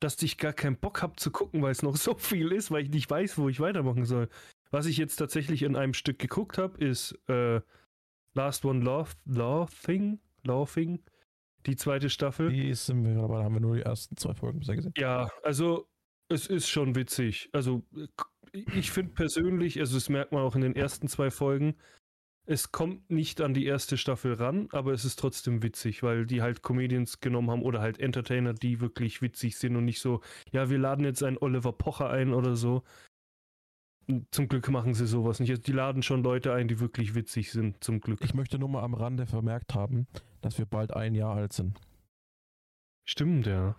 [0.00, 2.84] dass ich gar keinen Bock habe zu gucken, weil es noch so viel ist, weil
[2.84, 4.28] ich nicht weiß, wo ich weitermachen soll.
[4.70, 7.60] Was ich jetzt tatsächlich in einem Stück geguckt habe, ist äh,
[8.34, 11.02] Last One Laugh, Laughing, Laughing,
[11.66, 12.50] die zweite Staffel.
[12.50, 14.92] Die sind wir aber da haben wir nur die ersten zwei Folgen bisher gesehen.
[14.96, 15.88] Ja, also
[16.28, 17.48] es ist schon witzig.
[17.52, 17.84] Also
[18.52, 21.76] ich finde persönlich, also das merkt man auch in den ersten zwei Folgen,
[22.46, 26.42] es kommt nicht an die erste Staffel ran, aber es ist trotzdem witzig, weil die
[26.42, 30.20] halt Comedians genommen haben oder halt Entertainer, die wirklich witzig sind und nicht so,
[30.52, 32.84] ja, wir laden jetzt einen Oliver Pocher ein oder so.
[34.30, 35.50] Zum Glück machen sie sowas nicht.
[35.50, 38.20] Also die laden schon Leute ein, die wirklich witzig sind, zum Glück.
[38.22, 40.06] Ich möchte nur mal am Rande vermerkt haben,
[40.40, 41.80] dass wir bald ein Jahr alt sind.
[43.04, 43.74] Stimmt, ja.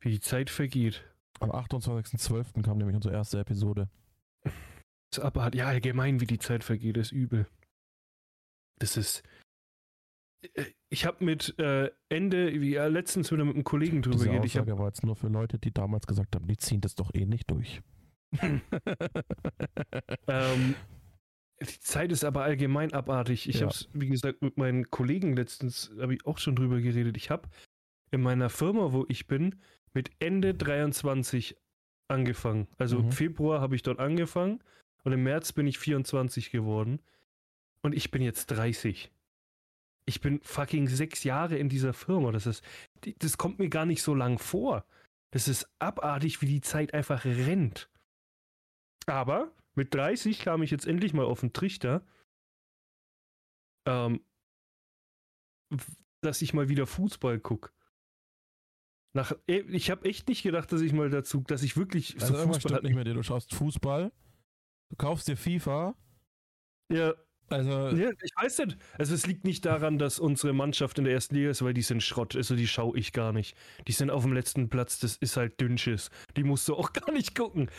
[0.00, 1.04] Wie die Zeit vergeht.
[1.40, 2.62] Am 28.12.
[2.62, 3.90] kam nämlich unsere erste Episode.
[5.12, 7.46] Ist aber ja allgemein, wie die Zeit vergeht, ist übel.
[8.78, 9.22] Das ist.
[10.54, 14.44] Äh, Ich habe mit äh, Ende, wie ja, letztens wieder mit einem Kollegen drüber geredet.
[14.44, 17.12] Ich hab, war jetzt nur für Leute, die damals gesagt haben, die ziehen das doch
[17.14, 17.80] eh nicht durch.
[20.28, 20.74] ähm,
[21.60, 23.48] die Zeit ist aber allgemein abartig.
[23.48, 23.62] Ich Ja.
[23.62, 27.16] habe es, wie gesagt, mit meinen Kollegen letztens, habe ich auch schon drüber geredet.
[27.16, 27.48] Ich habe
[28.10, 29.56] in meiner Firma, wo ich bin,
[29.94, 31.56] mit Ende 23
[32.08, 32.68] angefangen.
[32.78, 33.04] Also Mhm.
[33.06, 34.62] im Februar habe ich dort angefangen
[35.06, 37.00] und im März bin ich 24 geworden.
[37.80, 39.12] Und ich bin jetzt 30.
[40.04, 42.32] Ich bin fucking sechs Jahre in dieser Firma.
[42.32, 42.64] Das ist,
[43.20, 44.84] das kommt mir gar nicht so lang vor.
[45.30, 47.88] Das ist abartig, wie die Zeit einfach rennt.
[49.06, 52.04] Aber mit 30 kam ich jetzt endlich mal auf den Trichter,
[53.86, 54.24] ähm,
[56.20, 57.70] dass ich mal wieder Fußball gucke.
[59.14, 62.26] Nach, eh, ich habe echt nicht gedacht, dass ich mal dazu, dass ich wirklich Also
[62.26, 63.14] so irgendwas Fußball stimmt nicht mit dir.
[63.14, 64.10] Du schaust Fußball,
[64.90, 65.94] du kaufst dir FIFA.
[66.92, 67.14] Ja,
[67.48, 68.78] Also ja, ich weiß nicht.
[68.98, 71.82] Also es liegt nicht daran, dass unsere Mannschaft in der ersten Liga ist, weil die
[71.82, 72.34] sind Schrott.
[72.36, 73.56] Also die schaue ich gar nicht.
[73.86, 76.10] Die sind auf dem letzten Platz, das ist halt Dünnschiss.
[76.36, 77.70] Die musst du auch gar nicht gucken.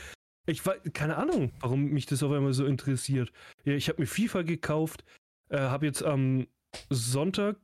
[0.46, 3.32] Ich weiß, keine Ahnung, warum mich das auf einmal so interessiert.
[3.66, 5.04] Ja, ich habe mir FIFA gekauft,
[5.50, 6.48] äh, habe jetzt am
[6.90, 7.60] Sonntag,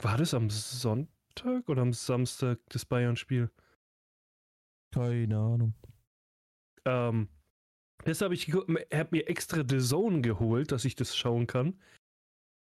[0.00, 3.50] war das am Sonntag oder am Samstag das Bayern-Spiel?
[4.92, 5.74] keine Ahnung.
[6.84, 7.28] Ähm,
[8.04, 11.78] Das habe ich habe mir extra The Zone geholt, dass ich das schauen kann.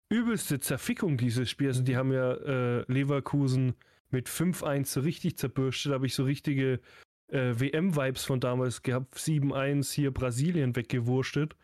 [0.08, 1.76] Übelste Zerfickung dieses Spiels.
[1.76, 3.74] Also die haben ja äh, Leverkusen
[4.10, 5.90] mit 5-1 so richtig zerbürstet.
[5.90, 6.80] Da habe ich so richtige
[7.28, 9.16] äh, WM-Vibes von damals gehabt.
[9.16, 11.56] 7-1 hier Brasilien weggewurstet.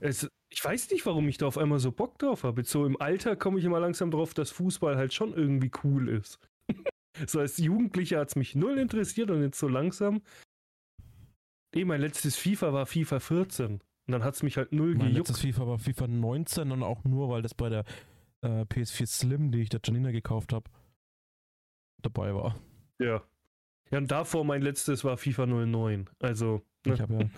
[0.00, 2.60] Es, ich weiß nicht, warum ich da auf einmal so Bock drauf habe.
[2.60, 6.08] Jetzt so im Alter komme ich immer langsam drauf, dass Fußball halt schon irgendwie cool
[6.08, 6.38] ist.
[7.26, 10.22] so als Jugendlicher hat es mich null interessiert und jetzt so langsam
[11.76, 13.72] Eh, mein letztes FIFA war FIFA 14.
[13.72, 15.28] Und dann hat es mich halt null mein gejuckt.
[15.28, 17.84] letztes FIFA war FIFA 19 und auch nur, weil das bei der
[18.42, 20.70] äh, PS4 Slim, die ich der Janina gekauft habe,
[22.02, 22.56] dabei war.
[22.98, 23.22] Ja.
[23.90, 26.08] Ja, und davor mein letztes war FIFA 09.
[26.20, 26.62] Also.
[26.86, 26.94] Ne?
[26.94, 27.30] Ich habe ja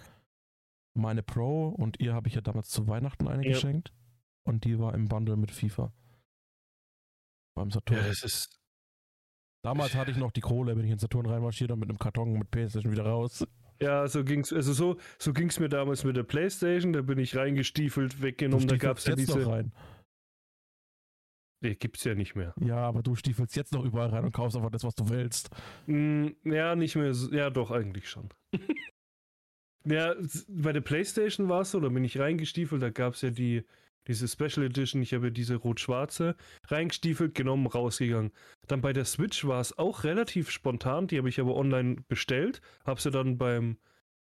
[0.94, 3.53] meine Pro und ihr habe ich ja damals zu Weihnachten eine ja.
[3.53, 3.92] geschenkt.
[4.44, 5.92] Und die war im Bundle mit FIFA.
[7.55, 7.98] Beim Saturn.
[7.98, 8.59] Ja, das ist.
[9.62, 12.33] Damals hatte ich noch die Kohle, bin ich in Saturn reinmarschiert und mit einem Karton
[12.33, 13.46] mit PlayStation wieder raus.
[13.80, 17.36] Ja, so ging's, also so, so ging's mir damals mit der Playstation, da bin ich
[17.36, 19.38] reingestiefelt, weggenommen, da gab's ja diese.
[19.38, 19.72] Noch rein.
[21.60, 22.54] Nee, gibt's ja nicht mehr.
[22.60, 25.50] Ja, aber du stiefelst jetzt noch überall rein und kaufst einfach das, was du willst.
[25.86, 28.28] Mm, ja, nicht mehr, ja doch, eigentlich schon.
[29.84, 30.14] ja,
[30.48, 33.64] bei der Playstation war es so, da bin ich reingestiefelt, da gab's ja die,
[34.06, 38.32] diese Special Edition, ich habe diese rot-schwarze, reingestiefelt, genommen, rausgegangen.
[38.66, 42.62] Dann bei der Switch war es auch relativ spontan, die habe ich aber online bestellt,
[42.87, 43.78] habe sie dann beim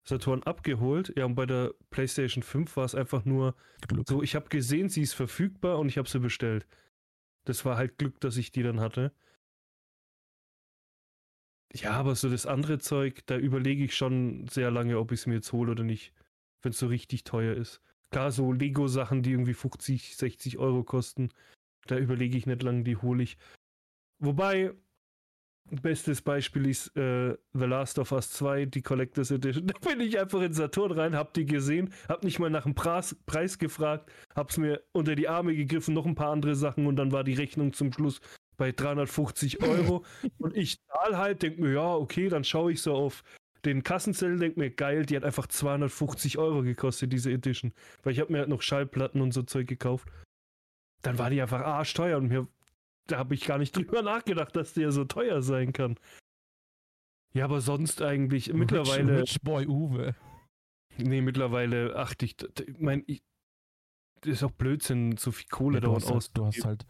[0.03, 1.13] Saturn abgeholt.
[1.15, 3.55] Ja, und bei der PlayStation 5 war es einfach nur
[3.87, 4.07] Glück.
[4.07, 6.67] so, ich habe gesehen, sie ist verfügbar und ich habe sie bestellt.
[7.45, 9.13] Das war halt Glück, dass ich die dann hatte.
[11.73, 15.25] Ja, aber so das andere Zeug, da überlege ich schon sehr lange, ob ich es
[15.25, 16.13] mir jetzt hole oder nicht,
[16.61, 17.81] wenn es so richtig teuer ist.
[18.11, 21.29] Klar, so Lego-Sachen, die irgendwie 50, 60 Euro kosten,
[21.87, 23.37] da überlege ich nicht lange, die hole ich.
[24.19, 24.73] Wobei,
[25.69, 29.67] bestes Beispiel ist äh, The Last of Us 2, die Collectors Edition.
[29.81, 32.75] Da bin ich einfach in Saturn rein, hab die gesehen, hab nicht mal nach dem
[32.75, 36.97] Preis, Preis gefragt, hab's mir unter die Arme gegriffen, noch ein paar andere Sachen und
[36.97, 38.19] dann war die Rechnung zum Schluss
[38.57, 40.03] bei 350 Euro.
[40.37, 43.23] und ich zahl halt, denk mir, ja, okay, dann schaue ich so auf
[43.65, 47.73] den Kassenzettel, denke mir, geil, die hat einfach 250 Euro gekostet, diese Edition.
[48.03, 50.07] Weil ich habe mir halt noch Schallplatten und so Zeug gekauft.
[51.03, 52.47] Dann war die einfach arschteuer und mir,
[53.07, 55.97] da habe ich gar nicht drüber nachgedacht, dass die ja so teuer sein kann.
[57.33, 59.21] Ja, aber sonst eigentlich Rich, mittlerweile.
[59.21, 60.15] Rich Boy Uwe.
[60.97, 63.03] Nee, mittlerweile achte ich, ich meine,
[64.21, 66.25] das ist auch Blödsinn, so viel Kohle ja, dauert aus.
[66.25, 66.85] Halt, du hast halt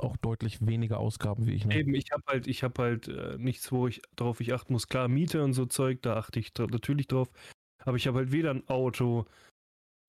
[0.00, 1.64] auch deutlich weniger Ausgaben wie ich.
[1.64, 1.76] Ne?
[1.76, 4.88] Eben, ich habe halt, ich habe halt äh, nichts, wo ich drauf ich achten muss.
[4.88, 7.30] Klar, Miete und so Zeug, da achte ich natürlich drauf.
[7.84, 9.26] Aber ich habe halt weder ein Auto,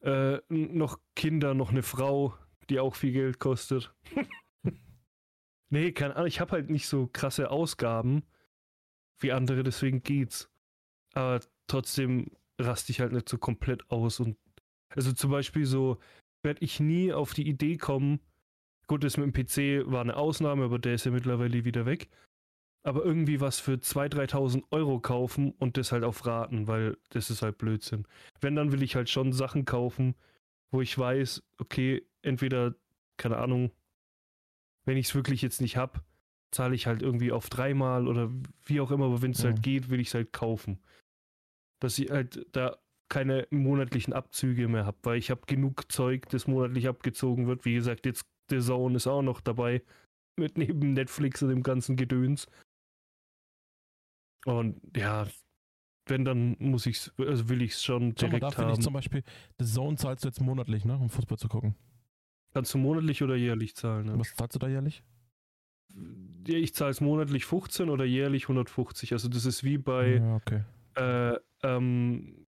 [0.01, 2.33] äh, noch Kinder, noch eine Frau,
[2.69, 3.93] die auch viel Geld kostet.
[5.69, 8.23] nee, keine Ahnung, ich habe halt nicht so krasse Ausgaben
[9.19, 10.49] wie andere, deswegen geht's.
[11.13, 14.37] Aber trotzdem raste ich halt nicht so komplett aus und
[14.89, 15.99] also zum Beispiel so
[16.43, 18.19] werde ich nie auf die Idee kommen,
[18.89, 22.09] Gut, das mit dem PC war eine Ausnahme, aber der ist ja mittlerweile wieder weg.
[22.81, 27.29] Aber irgendwie was für 2.000, 3.000 Euro kaufen und das halt auf Raten, weil das
[27.29, 28.07] ist halt Blödsinn.
[28.41, 30.15] Wenn, dann will ich halt schon Sachen kaufen,
[30.71, 32.73] wo ich weiß, okay, entweder,
[33.17, 33.71] keine Ahnung,
[34.85, 36.01] wenn ich es wirklich jetzt nicht habe,
[36.49, 38.31] zahle ich halt irgendwie auf dreimal oder
[38.65, 39.51] wie auch immer, aber wenn es ja.
[39.51, 40.79] halt geht, will ich es halt kaufen.
[41.79, 42.75] Dass ich halt da
[43.07, 47.65] keine monatlichen Abzüge mehr habe, weil ich habe genug Zeug, das monatlich abgezogen wird.
[47.65, 49.81] Wie gesagt, jetzt The Zone ist auch noch dabei.
[50.37, 52.47] Mit neben Netflix und dem ganzen Gedöns.
[54.45, 55.27] Und ja,
[56.07, 58.73] wenn, dann muss ich's, also will ich es schon direkt mal, da haben.
[58.73, 59.23] Ich zum Beispiel,
[59.59, 61.75] The Zone zahlst du jetzt monatlich, ne, um Fußball zu gucken.
[62.53, 64.07] Kannst du monatlich oder jährlich zahlen?
[64.07, 64.17] Ne?
[64.17, 65.03] Was zahlst du da jährlich?
[66.47, 69.13] Ich zahle es monatlich 15 oder jährlich 150.
[69.13, 70.63] Also das ist wie bei ja, okay.
[70.95, 72.47] äh, ähm,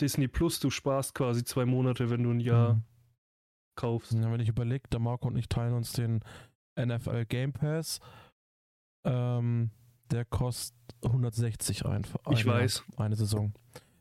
[0.00, 2.82] Disney Plus, du sparst quasi zwei Monate, wenn du ein Jahr mhm
[3.74, 4.12] kaufst.
[4.12, 6.20] Ja, wenn ich überlege, der Marco und ich teilen uns den
[6.78, 8.00] NFL Game Pass.
[9.04, 9.70] Ähm,
[10.10, 12.20] der kostet 160 einfach.
[12.30, 12.84] Ich weiß.
[12.96, 13.52] Eine Saison.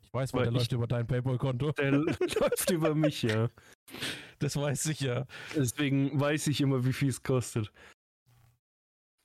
[0.03, 1.71] Ich weiß, weil, weil der läuft über dein Paypal-Konto.
[1.73, 3.49] Der läuft über mich, ja.
[4.39, 5.25] Das weiß ich ja.
[5.55, 7.71] Deswegen weiß ich immer, wie viel es kostet.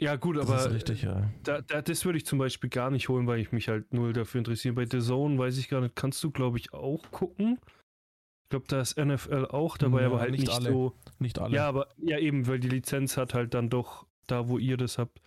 [0.00, 0.56] Ja, gut, das aber.
[0.56, 1.28] Das ist richtig, ja.
[1.42, 4.12] Da, da, das würde ich zum Beispiel gar nicht holen, weil ich mich halt null
[4.12, 4.74] dafür interessiere.
[4.74, 7.58] Bei The Zone weiß ich gar nicht, kannst du, glaube ich, auch gucken.
[8.48, 10.70] Ich glaube, da ist NFL auch dabei, ja, aber halt nicht, nicht alle.
[10.70, 10.94] so.
[11.18, 11.54] Nicht alle.
[11.54, 14.96] Ja, aber ja eben, weil die Lizenz hat halt dann doch da, wo ihr das
[14.96, 15.20] habt.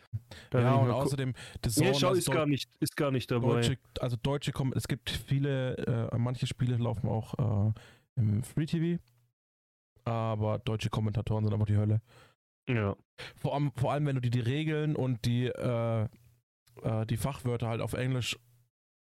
[0.50, 3.62] Da ja, und außerdem, das nee, schau, ist gar nicht, ist gar nicht dabei.
[3.62, 7.74] Deutsche, also deutsche kommen, es gibt viele, äh, manche Spiele laufen auch äh,
[8.16, 9.00] im Free TV,
[10.04, 12.02] aber deutsche Kommentatoren sind einfach die Hölle.
[12.68, 12.98] Ja.
[13.36, 16.08] Vor allem, vor allem wenn du dir die Regeln und die, äh,
[16.82, 18.40] äh die Fachwörter halt auf Englisch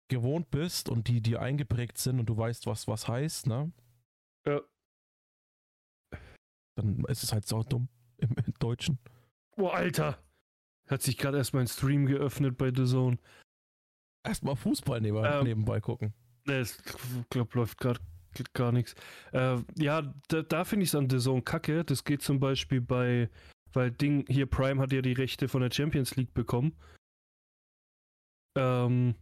[0.09, 3.71] gewohnt bist und die dir eingeprägt sind und du weißt, was was heißt, ne?
[4.49, 4.61] Ja.
[6.75, 8.99] Dann ist es halt so dumm im, im Deutschen.
[9.57, 10.17] Oh, Alter!
[10.87, 13.19] Hat sich gerade erst mein Stream geöffnet bei The Zone.
[14.25, 16.13] Erstmal Fußball neben, Ähm, nebenbei gucken.
[16.47, 16.81] Es
[17.29, 17.99] glaub, läuft gerade
[18.53, 18.95] gar nichts.
[19.31, 21.83] Äh, ja, da, da finde ich es an The Zone kacke.
[21.83, 23.29] Das geht zum Beispiel bei,
[23.73, 26.75] weil Ding, hier Prime hat ja die Rechte von der Champions League bekommen.
[28.57, 29.15] Ähm,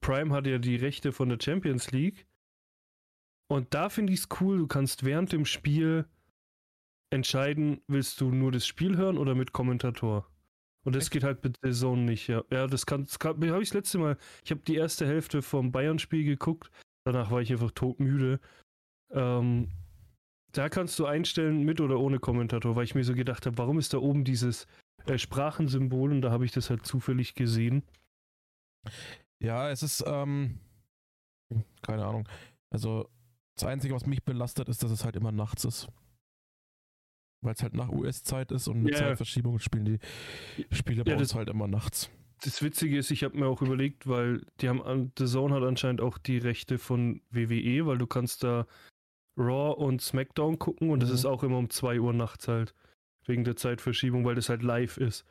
[0.00, 2.26] Prime hat ja die Rechte von der Champions League.
[3.50, 6.06] Und da finde ich es cool, du kannst während dem Spiel
[7.12, 10.30] entscheiden, willst du nur das Spiel hören oder mit Kommentator.
[10.84, 11.12] Und das Echt?
[11.12, 12.44] geht halt mit der Zone nicht, ja.
[12.50, 15.42] Ja, das kann, das kann habe ich das letzte Mal, ich habe die erste Hälfte
[15.42, 16.70] vom Bayern-Spiel geguckt,
[17.04, 18.38] danach war ich einfach todmüde.
[19.10, 19.68] Ähm,
[20.52, 23.80] da kannst du einstellen mit oder ohne Kommentator, weil ich mir so gedacht habe, warum
[23.80, 24.68] ist da oben dieses
[25.06, 27.82] äh, Sprachensymbol und da habe ich das halt zufällig gesehen.
[29.42, 30.60] Ja, es ist, ähm,
[31.82, 32.28] keine Ahnung.
[32.70, 33.10] Also,
[33.60, 35.88] das Einzige, was mich belastet, ist, dass es halt immer nachts ist.
[37.42, 38.98] Weil es halt nach US-Zeit ist und mit Ja.
[38.98, 39.98] Zeitverschiebung spielen die
[40.74, 42.10] Spiele bei Ja, uns halt immer nachts.
[42.42, 46.00] Das Witzige ist, ich habe mir auch überlegt, weil die haben The Zone hat anscheinend
[46.00, 48.66] auch die Rechte von WWE, weil du kannst da
[49.38, 51.14] Raw und SmackDown gucken und das Mhm.
[51.14, 52.74] ist auch immer um 2 Uhr nachts halt.
[53.26, 55.24] Wegen der Zeitverschiebung, weil das halt live ist.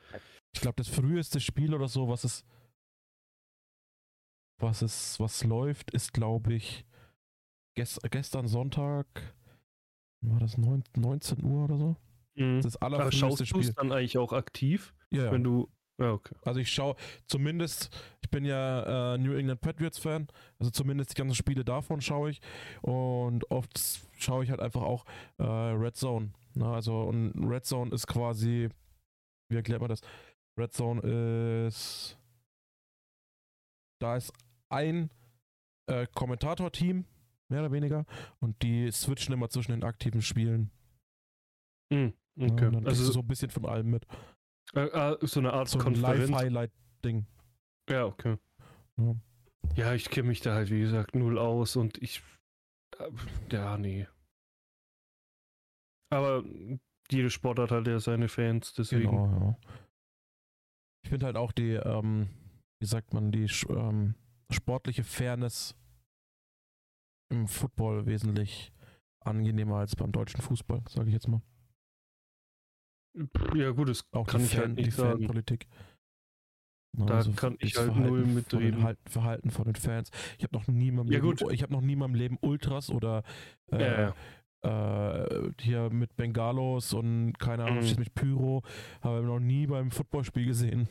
[0.54, 2.46] Ich glaube, das früheste Spiel oder so, was es,
[4.60, 6.86] was es, was läuft, ist, glaube ich,
[7.76, 9.06] gestern Sonntag,
[10.22, 11.96] war das neun, 19 Uhr oder so?
[12.36, 12.62] Mhm.
[12.62, 15.32] Das Aber allerfrüheste schaust du dann eigentlich auch aktiv, Ja, ja.
[15.32, 15.70] wenn du.
[16.00, 16.34] Ja, okay.
[16.44, 16.96] Also ich schaue
[17.28, 17.90] zumindest,
[18.22, 20.28] ich bin ja äh, New England Patriots Fan,
[20.58, 22.40] also zumindest die ganzen Spiele davon schaue ich
[22.82, 23.78] und oft
[24.18, 25.04] schaue ich halt einfach auch
[25.40, 26.32] äh, Red Zone.
[26.54, 26.66] Ne?
[26.66, 28.70] Also und Red Zone ist quasi,
[29.50, 30.00] wie erklärt man das?
[30.58, 31.02] Red Zone
[31.68, 32.18] ist,
[34.00, 34.32] da ist
[34.70, 35.10] ein
[35.88, 37.04] äh, Kommentator-Team,
[37.50, 38.06] mehr oder weniger,
[38.40, 40.72] und die switchen immer zwischen den aktiven Spielen.
[41.92, 42.14] Ne?
[42.40, 42.72] okay.
[42.72, 44.06] Du also so ein bisschen von allem mit.
[44.76, 45.80] äh, äh, so eine Art So.
[45.80, 47.26] Live-Highlight-Ding.
[47.90, 48.38] Ja, okay.
[48.98, 49.16] Ja.
[49.76, 52.22] Ja, ich kenne mich da halt, wie gesagt, null aus und ich.
[52.98, 53.10] äh,
[53.52, 54.08] Ja, nee.
[56.12, 56.44] Aber
[57.12, 59.12] jede Sportart hat ja seine Fans, deswegen.
[59.12, 59.58] Genau, ja.
[61.04, 62.30] Ich finde halt auch die, ähm,
[62.80, 64.16] wie sagt man, die ähm,
[64.52, 65.76] sportliche Fairness
[67.30, 68.72] im Football wesentlich
[69.22, 71.42] angenehmer als beim deutschen Fußball, sage ich jetzt mal.
[73.56, 74.92] Ja, gut, das Auch kann die, ich Fan, halt die.
[74.92, 75.68] Fanpolitik.
[76.98, 78.50] Na, Da also kann ich halt null Verhalten mitreden.
[78.72, 80.10] Von den Halt- Verhalten von den Fans.
[80.38, 81.52] Ich habe noch nie in meinem Ja, Leben, gut.
[81.52, 83.24] ich habe noch nie in meinem Leben Ultras oder
[83.72, 84.14] äh,
[84.62, 87.96] Ja, äh, hier mit Bengalos und keine Ahnung, Mhm.
[88.00, 88.64] mit Pyro,
[89.02, 90.88] habe ich noch nie beim Footballspiel gesehen.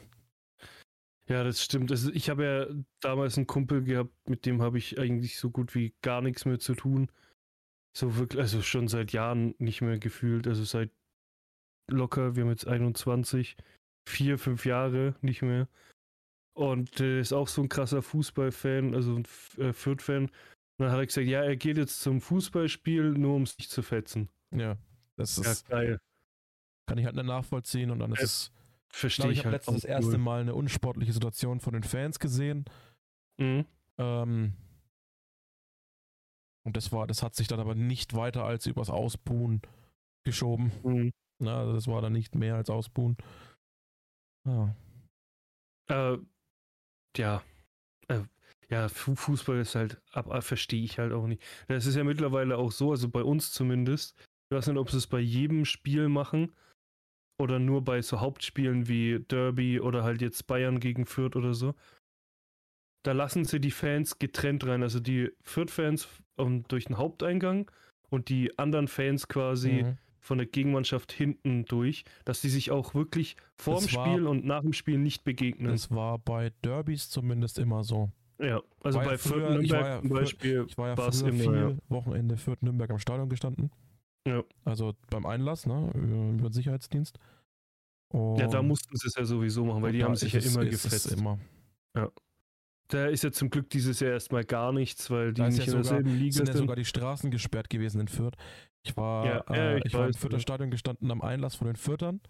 [1.28, 1.90] Ja, das stimmt.
[1.90, 2.66] Also ich habe ja
[3.00, 6.58] damals einen Kumpel gehabt, mit dem habe ich eigentlich so gut wie gar nichts mehr
[6.58, 7.10] zu tun.
[7.96, 10.46] So wirklich, also schon seit Jahren nicht mehr gefühlt.
[10.46, 10.90] Also seit
[11.90, 13.56] locker, wir haben jetzt 21,
[14.08, 15.68] vier, fünf Jahre nicht mehr.
[16.54, 19.24] Und der ist auch so ein krasser Fußballfan, also ein
[19.58, 20.24] äh, Fürth-Fan.
[20.24, 20.32] Und
[20.78, 24.28] dann hat er gesagt, ja, er geht jetzt zum Fußballspiel, nur um sich zu fetzen.
[24.54, 24.76] Ja,
[25.16, 26.00] das Ja, ist, geil.
[26.88, 28.52] kann ich halt nicht nachvollziehen und dann ist Äh, es,
[28.90, 30.18] Verstehe ich, ich habe halt letztens das erste null.
[30.18, 32.64] Mal eine unsportliche Situation von den Fans gesehen.
[33.38, 33.66] Mhm.
[33.98, 34.54] Ähm,
[36.64, 39.62] und das war, das hat sich dann aber nicht weiter als übers Ausbuhen
[40.24, 40.72] geschoben.
[40.82, 41.12] Mhm.
[41.40, 43.16] Na, also das war dann nicht mehr als Ausbuhen.
[44.46, 44.74] Ja.
[45.88, 46.18] Äh,
[47.16, 47.42] ja.
[48.08, 48.22] Äh,
[48.68, 51.42] ja, Fu Fußball ist halt, ab, ab, verstehe ich halt auch nicht.
[51.68, 54.18] Das ist ja mittlerweile auch so, also bei uns zumindest.
[54.50, 56.52] Ich weiß nicht, ob sie es bei jedem Spiel machen
[57.38, 61.74] oder nur bei so Hauptspielen wie Derby oder halt jetzt Bayern gegen Fürth oder so.
[63.04, 64.82] Da lassen sie die Fans getrennt rein.
[64.82, 67.70] Also die Fürth-Fans ähm, durch den Haupteingang
[68.10, 69.98] und die anderen Fans quasi Mhm.
[70.20, 74.26] von der Gegenmannschaft hinten durch, dass die sich auch wirklich vor dem Das war- Spiel
[74.26, 75.70] und nach dem Spiel nicht begegnen.
[75.70, 78.10] Das war bei Derbys zumindest immer so.
[78.40, 81.54] Ja, also ja bei Fürth Nürnberg ja zum Beispiel Ich war ja früher immer, viel
[81.54, 81.76] ja.
[81.88, 83.70] Wochenende Fürth Nürnberg am Stadion gestanden.
[84.28, 84.42] Ja.
[84.64, 85.90] Also beim Einlass, ne?
[85.94, 87.18] Über, über den Sicherheitsdienst.
[88.12, 90.38] Ja, da Und- mussten sie es ja sowieso machen, weil und die haben sich ja
[90.38, 91.12] es- immer es gefetzt.
[91.12, 91.38] Immer.
[92.90, 95.72] Da ist ja zum Glück dieses Jahr erstmal gar nichts, weil die nicht ja in
[95.72, 96.54] derselben Liga sind sind.
[96.54, 98.34] ja sogar die Straßen gesperrt gewesen in Fürth.
[98.82, 100.40] Ich war, Ja, ja, äh, ich ich war im Fürther ja.
[100.40, 102.20] Stadion gestanden am Einlass von den Fürtern.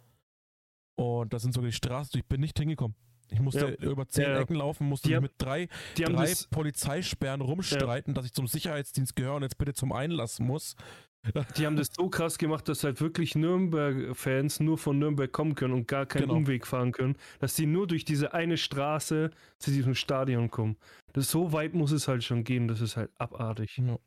[0.96, 2.96] Und da sind sogar die Straßen, ich bin nicht hingekommen.
[3.30, 4.40] Ich musste über zehn Ja, ja.
[4.40, 9.42] Ecken laufen, musste haben- mit drei, drei Polizeisperren rumstreiten, dass ich zum Sicherheitsdienst gehöre und
[9.42, 10.74] jetzt bitte zum Einlass muss.
[11.56, 15.74] Die haben das so krass gemacht, dass halt wirklich Nürnberg-Fans nur von Nürnberg kommen können
[15.74, 16.34] und gar keinen Genau.
[16.36, 20.76] Umweg fahren können, dass die nur durch diese eine Straße zu diesem Stadion kommen.
[21.12, 23.78] Das so weit muss es halt schon gehen, das ist halt abartig.
[23.78, 23.98] Ja.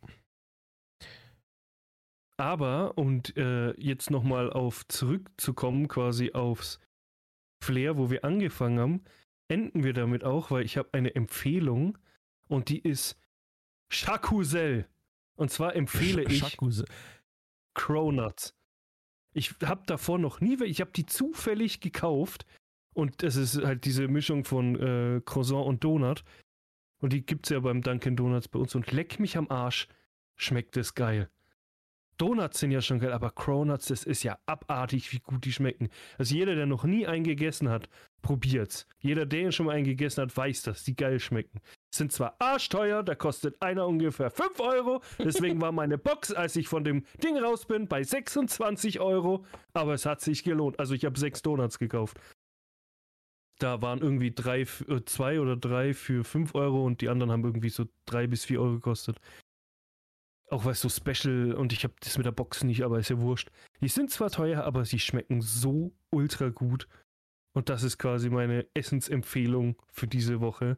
[2.37, 6.79] Aber, und äh, jetzt nochmal auf zurückzukommen, quasi aufs
[7.63, 9.03] Flair, wo wir angefangen haben,
[9.47, 11.97] enden wir damit auch, weil ich habe eine Empfehlung
[12.47, 13.19] und die ist
[13.93, 14.87] Chacusel.
[15.35, 16.85] Und zwar empfehle ich Schakuse.
[17.73, 18.55] Cronuts.
[19.33, 22.45] Ich habe davor noch nie, ich habe die zufällig gekauft
[22.93, 26.23] und es ist halt diese Mischung von äh, Croissant und Donut
[26.99, 29.87] und die gibt es ja beim Dunkin' Donuts bei uns und leck mich am Arsch,
[30.35, 31.29] schmeckt es geil.
[32.21, 35.89] Donuts sind ja schon geil, aber Cronuts, das ist ja abartig, wie gut die schmecken.
[36.19, 37.89] Also jeder, der noch nie einen gegessen hat,
[38.21, 38.85] probiert's.
[38.99, 41.61] Jeder, der schon mal einen gegessen hat, weiß, dass die geil schmecken.
[41.91, 45.01] Sind zwar arschteuer, da kostet einer ungefähr 5 Euro.
[45.17, 49.43] Deswegen war meine Box, als ich von dem Ding raus bin, bei 26 Euro.
[49.73, 50.79] Aber es hat sich gelohnt.
[50.79, 52.19] Also ich habe sechs Donuts gekauft.
[53.57, 57.43] Da waren irgendwie drei, äh, zwei oder drei für 5 Euro und die anderen haben
[57.43, 59.19] irgendwie so drei bis vier Euro gekostet.
[60.51, 63.09] Auch weil es so special und ich habe das mit der Box nicht, aber ist
[63.09, 63.49] ja wurscht.
[63.79, 66.87] Die sind zwar teuer, aber sie schmecken so ultra gut.
[67.53, 70.77] Und das ist quasi meine Essensempfehlung für diese Woche.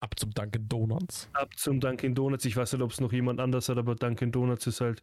[0.00, 1.28] Ab zum Dunkin' Donuts.
[1.34, 2.44] Ab zum Dunkin' Donuts.
[2.46, 5.02] Ich weiß nicht, ob es noch jemand anders hat, aber Dunkin' Donuts ist halt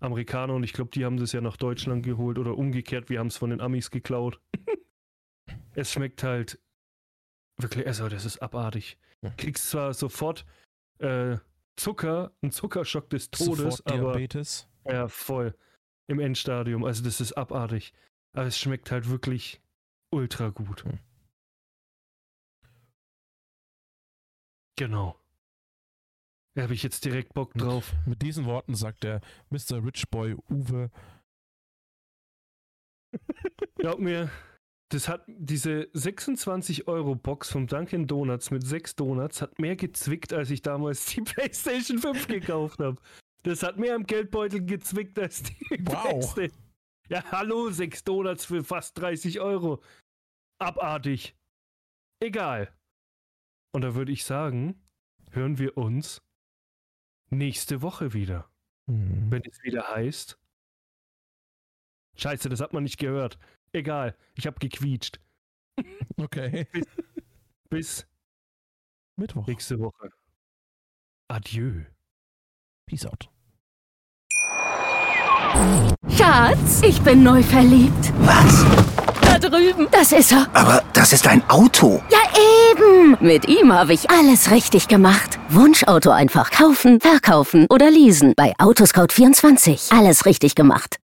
[0.00, 3.08] Amerikaner und ich glaube, die haben das ja nach Deutschland geholt oder umgekehrt.
[3.08, 4.40] Wir haben es von den Amis geklaut.
[5.74, 6.60] es schmeckt halt
[7.58, 8.98] wirklich, also das ist abartig.
[9.22, 9.30] Ja.
[9.36, 10.44] Kriegst zwar sofort
[10.98, 11.38] äh,
[11.76, 14.18] Zucker, einen Zuckerschock des Todes, aber
[14.88, 15.54] ja, voll.
[16.08, 16.84] Im Endstadium.
[16.84, 17.92] Also das ist abartig.
[18.32, 19.60] Aber es schmeckt halt wirklich
[20.10, 20.84] ultra gut.
[20.84, 20.98] Hm.
[24.78, 25.18] Genau.
[26.54, 27.92] Da habe ich jetzt direkt Bock drauf.
[28.06, 29.20] Mit diesen Worten sagt der
[29.50, 29.84] Mr.
[29.84, 30.90] Rich Boy Uwe.
[33.76, 34.30] Glaub mir,
[34.90, 40.32] das hat diese 26 Euro Box vom Dunkin' Donuts mit sechs Donuts hat mehr gezwickt,
[40.32, 43.00] als ich damals die PlayStation 5 gekauft habe.
[43.42, 46.34] Das hat mehr im Geldbeutel gezwickt als die Wow.
[46.34, 46.62] PlayStation.
[47.08, 49.82] Ja, hallo, sechs Donuts für fast 30 Euro.
[50.58, 51.36] Abartig.
[52.20, 52.72] Egal.
[53.72, 54.80] Und da würde ich sagen,
[55.30, 56.22] hören wir uns
[57.30, 58.48] nächste Woche wieder,
[58.88, 59.30] Hm.
[59.30, 60.38] wenn es wieder heißt.
[62.16, 63.38] Scheiße, das hat man nicht gehört.
[63.72, 65.20] Egal, ich habe gequietscht.
[66.16, 66.66] Okay.
[67.70, 68.06] Bis
[69.16, 69.46] Mittwoch.
[69.46, 70.10] nächste Woche.
[71.28, 71.82] Adieu.
[72.86, 73.28] Peace out.
[76.16, 78.12] Schatz, ich bin neu verliebt.
[78.20, 78.64] Was?
[79.22, 79.88] Da drüben.
[79.90, 80.46] Das ist er.
[80.54, 82.02] Aber das ist ein Auto.
[82.10, 82.18] Ja,
[82.70, 83.16] eben.
[83.20, 85.38] Mit ihm habe ich alles richtig gemacht.
[85.48, 88.34] Wunschauto einfach kaufen, verkaufen oder leasen.
[88.36, 89.96] Bei Autoscout24.
[89.96, 90.94] Alles richtig gemacht.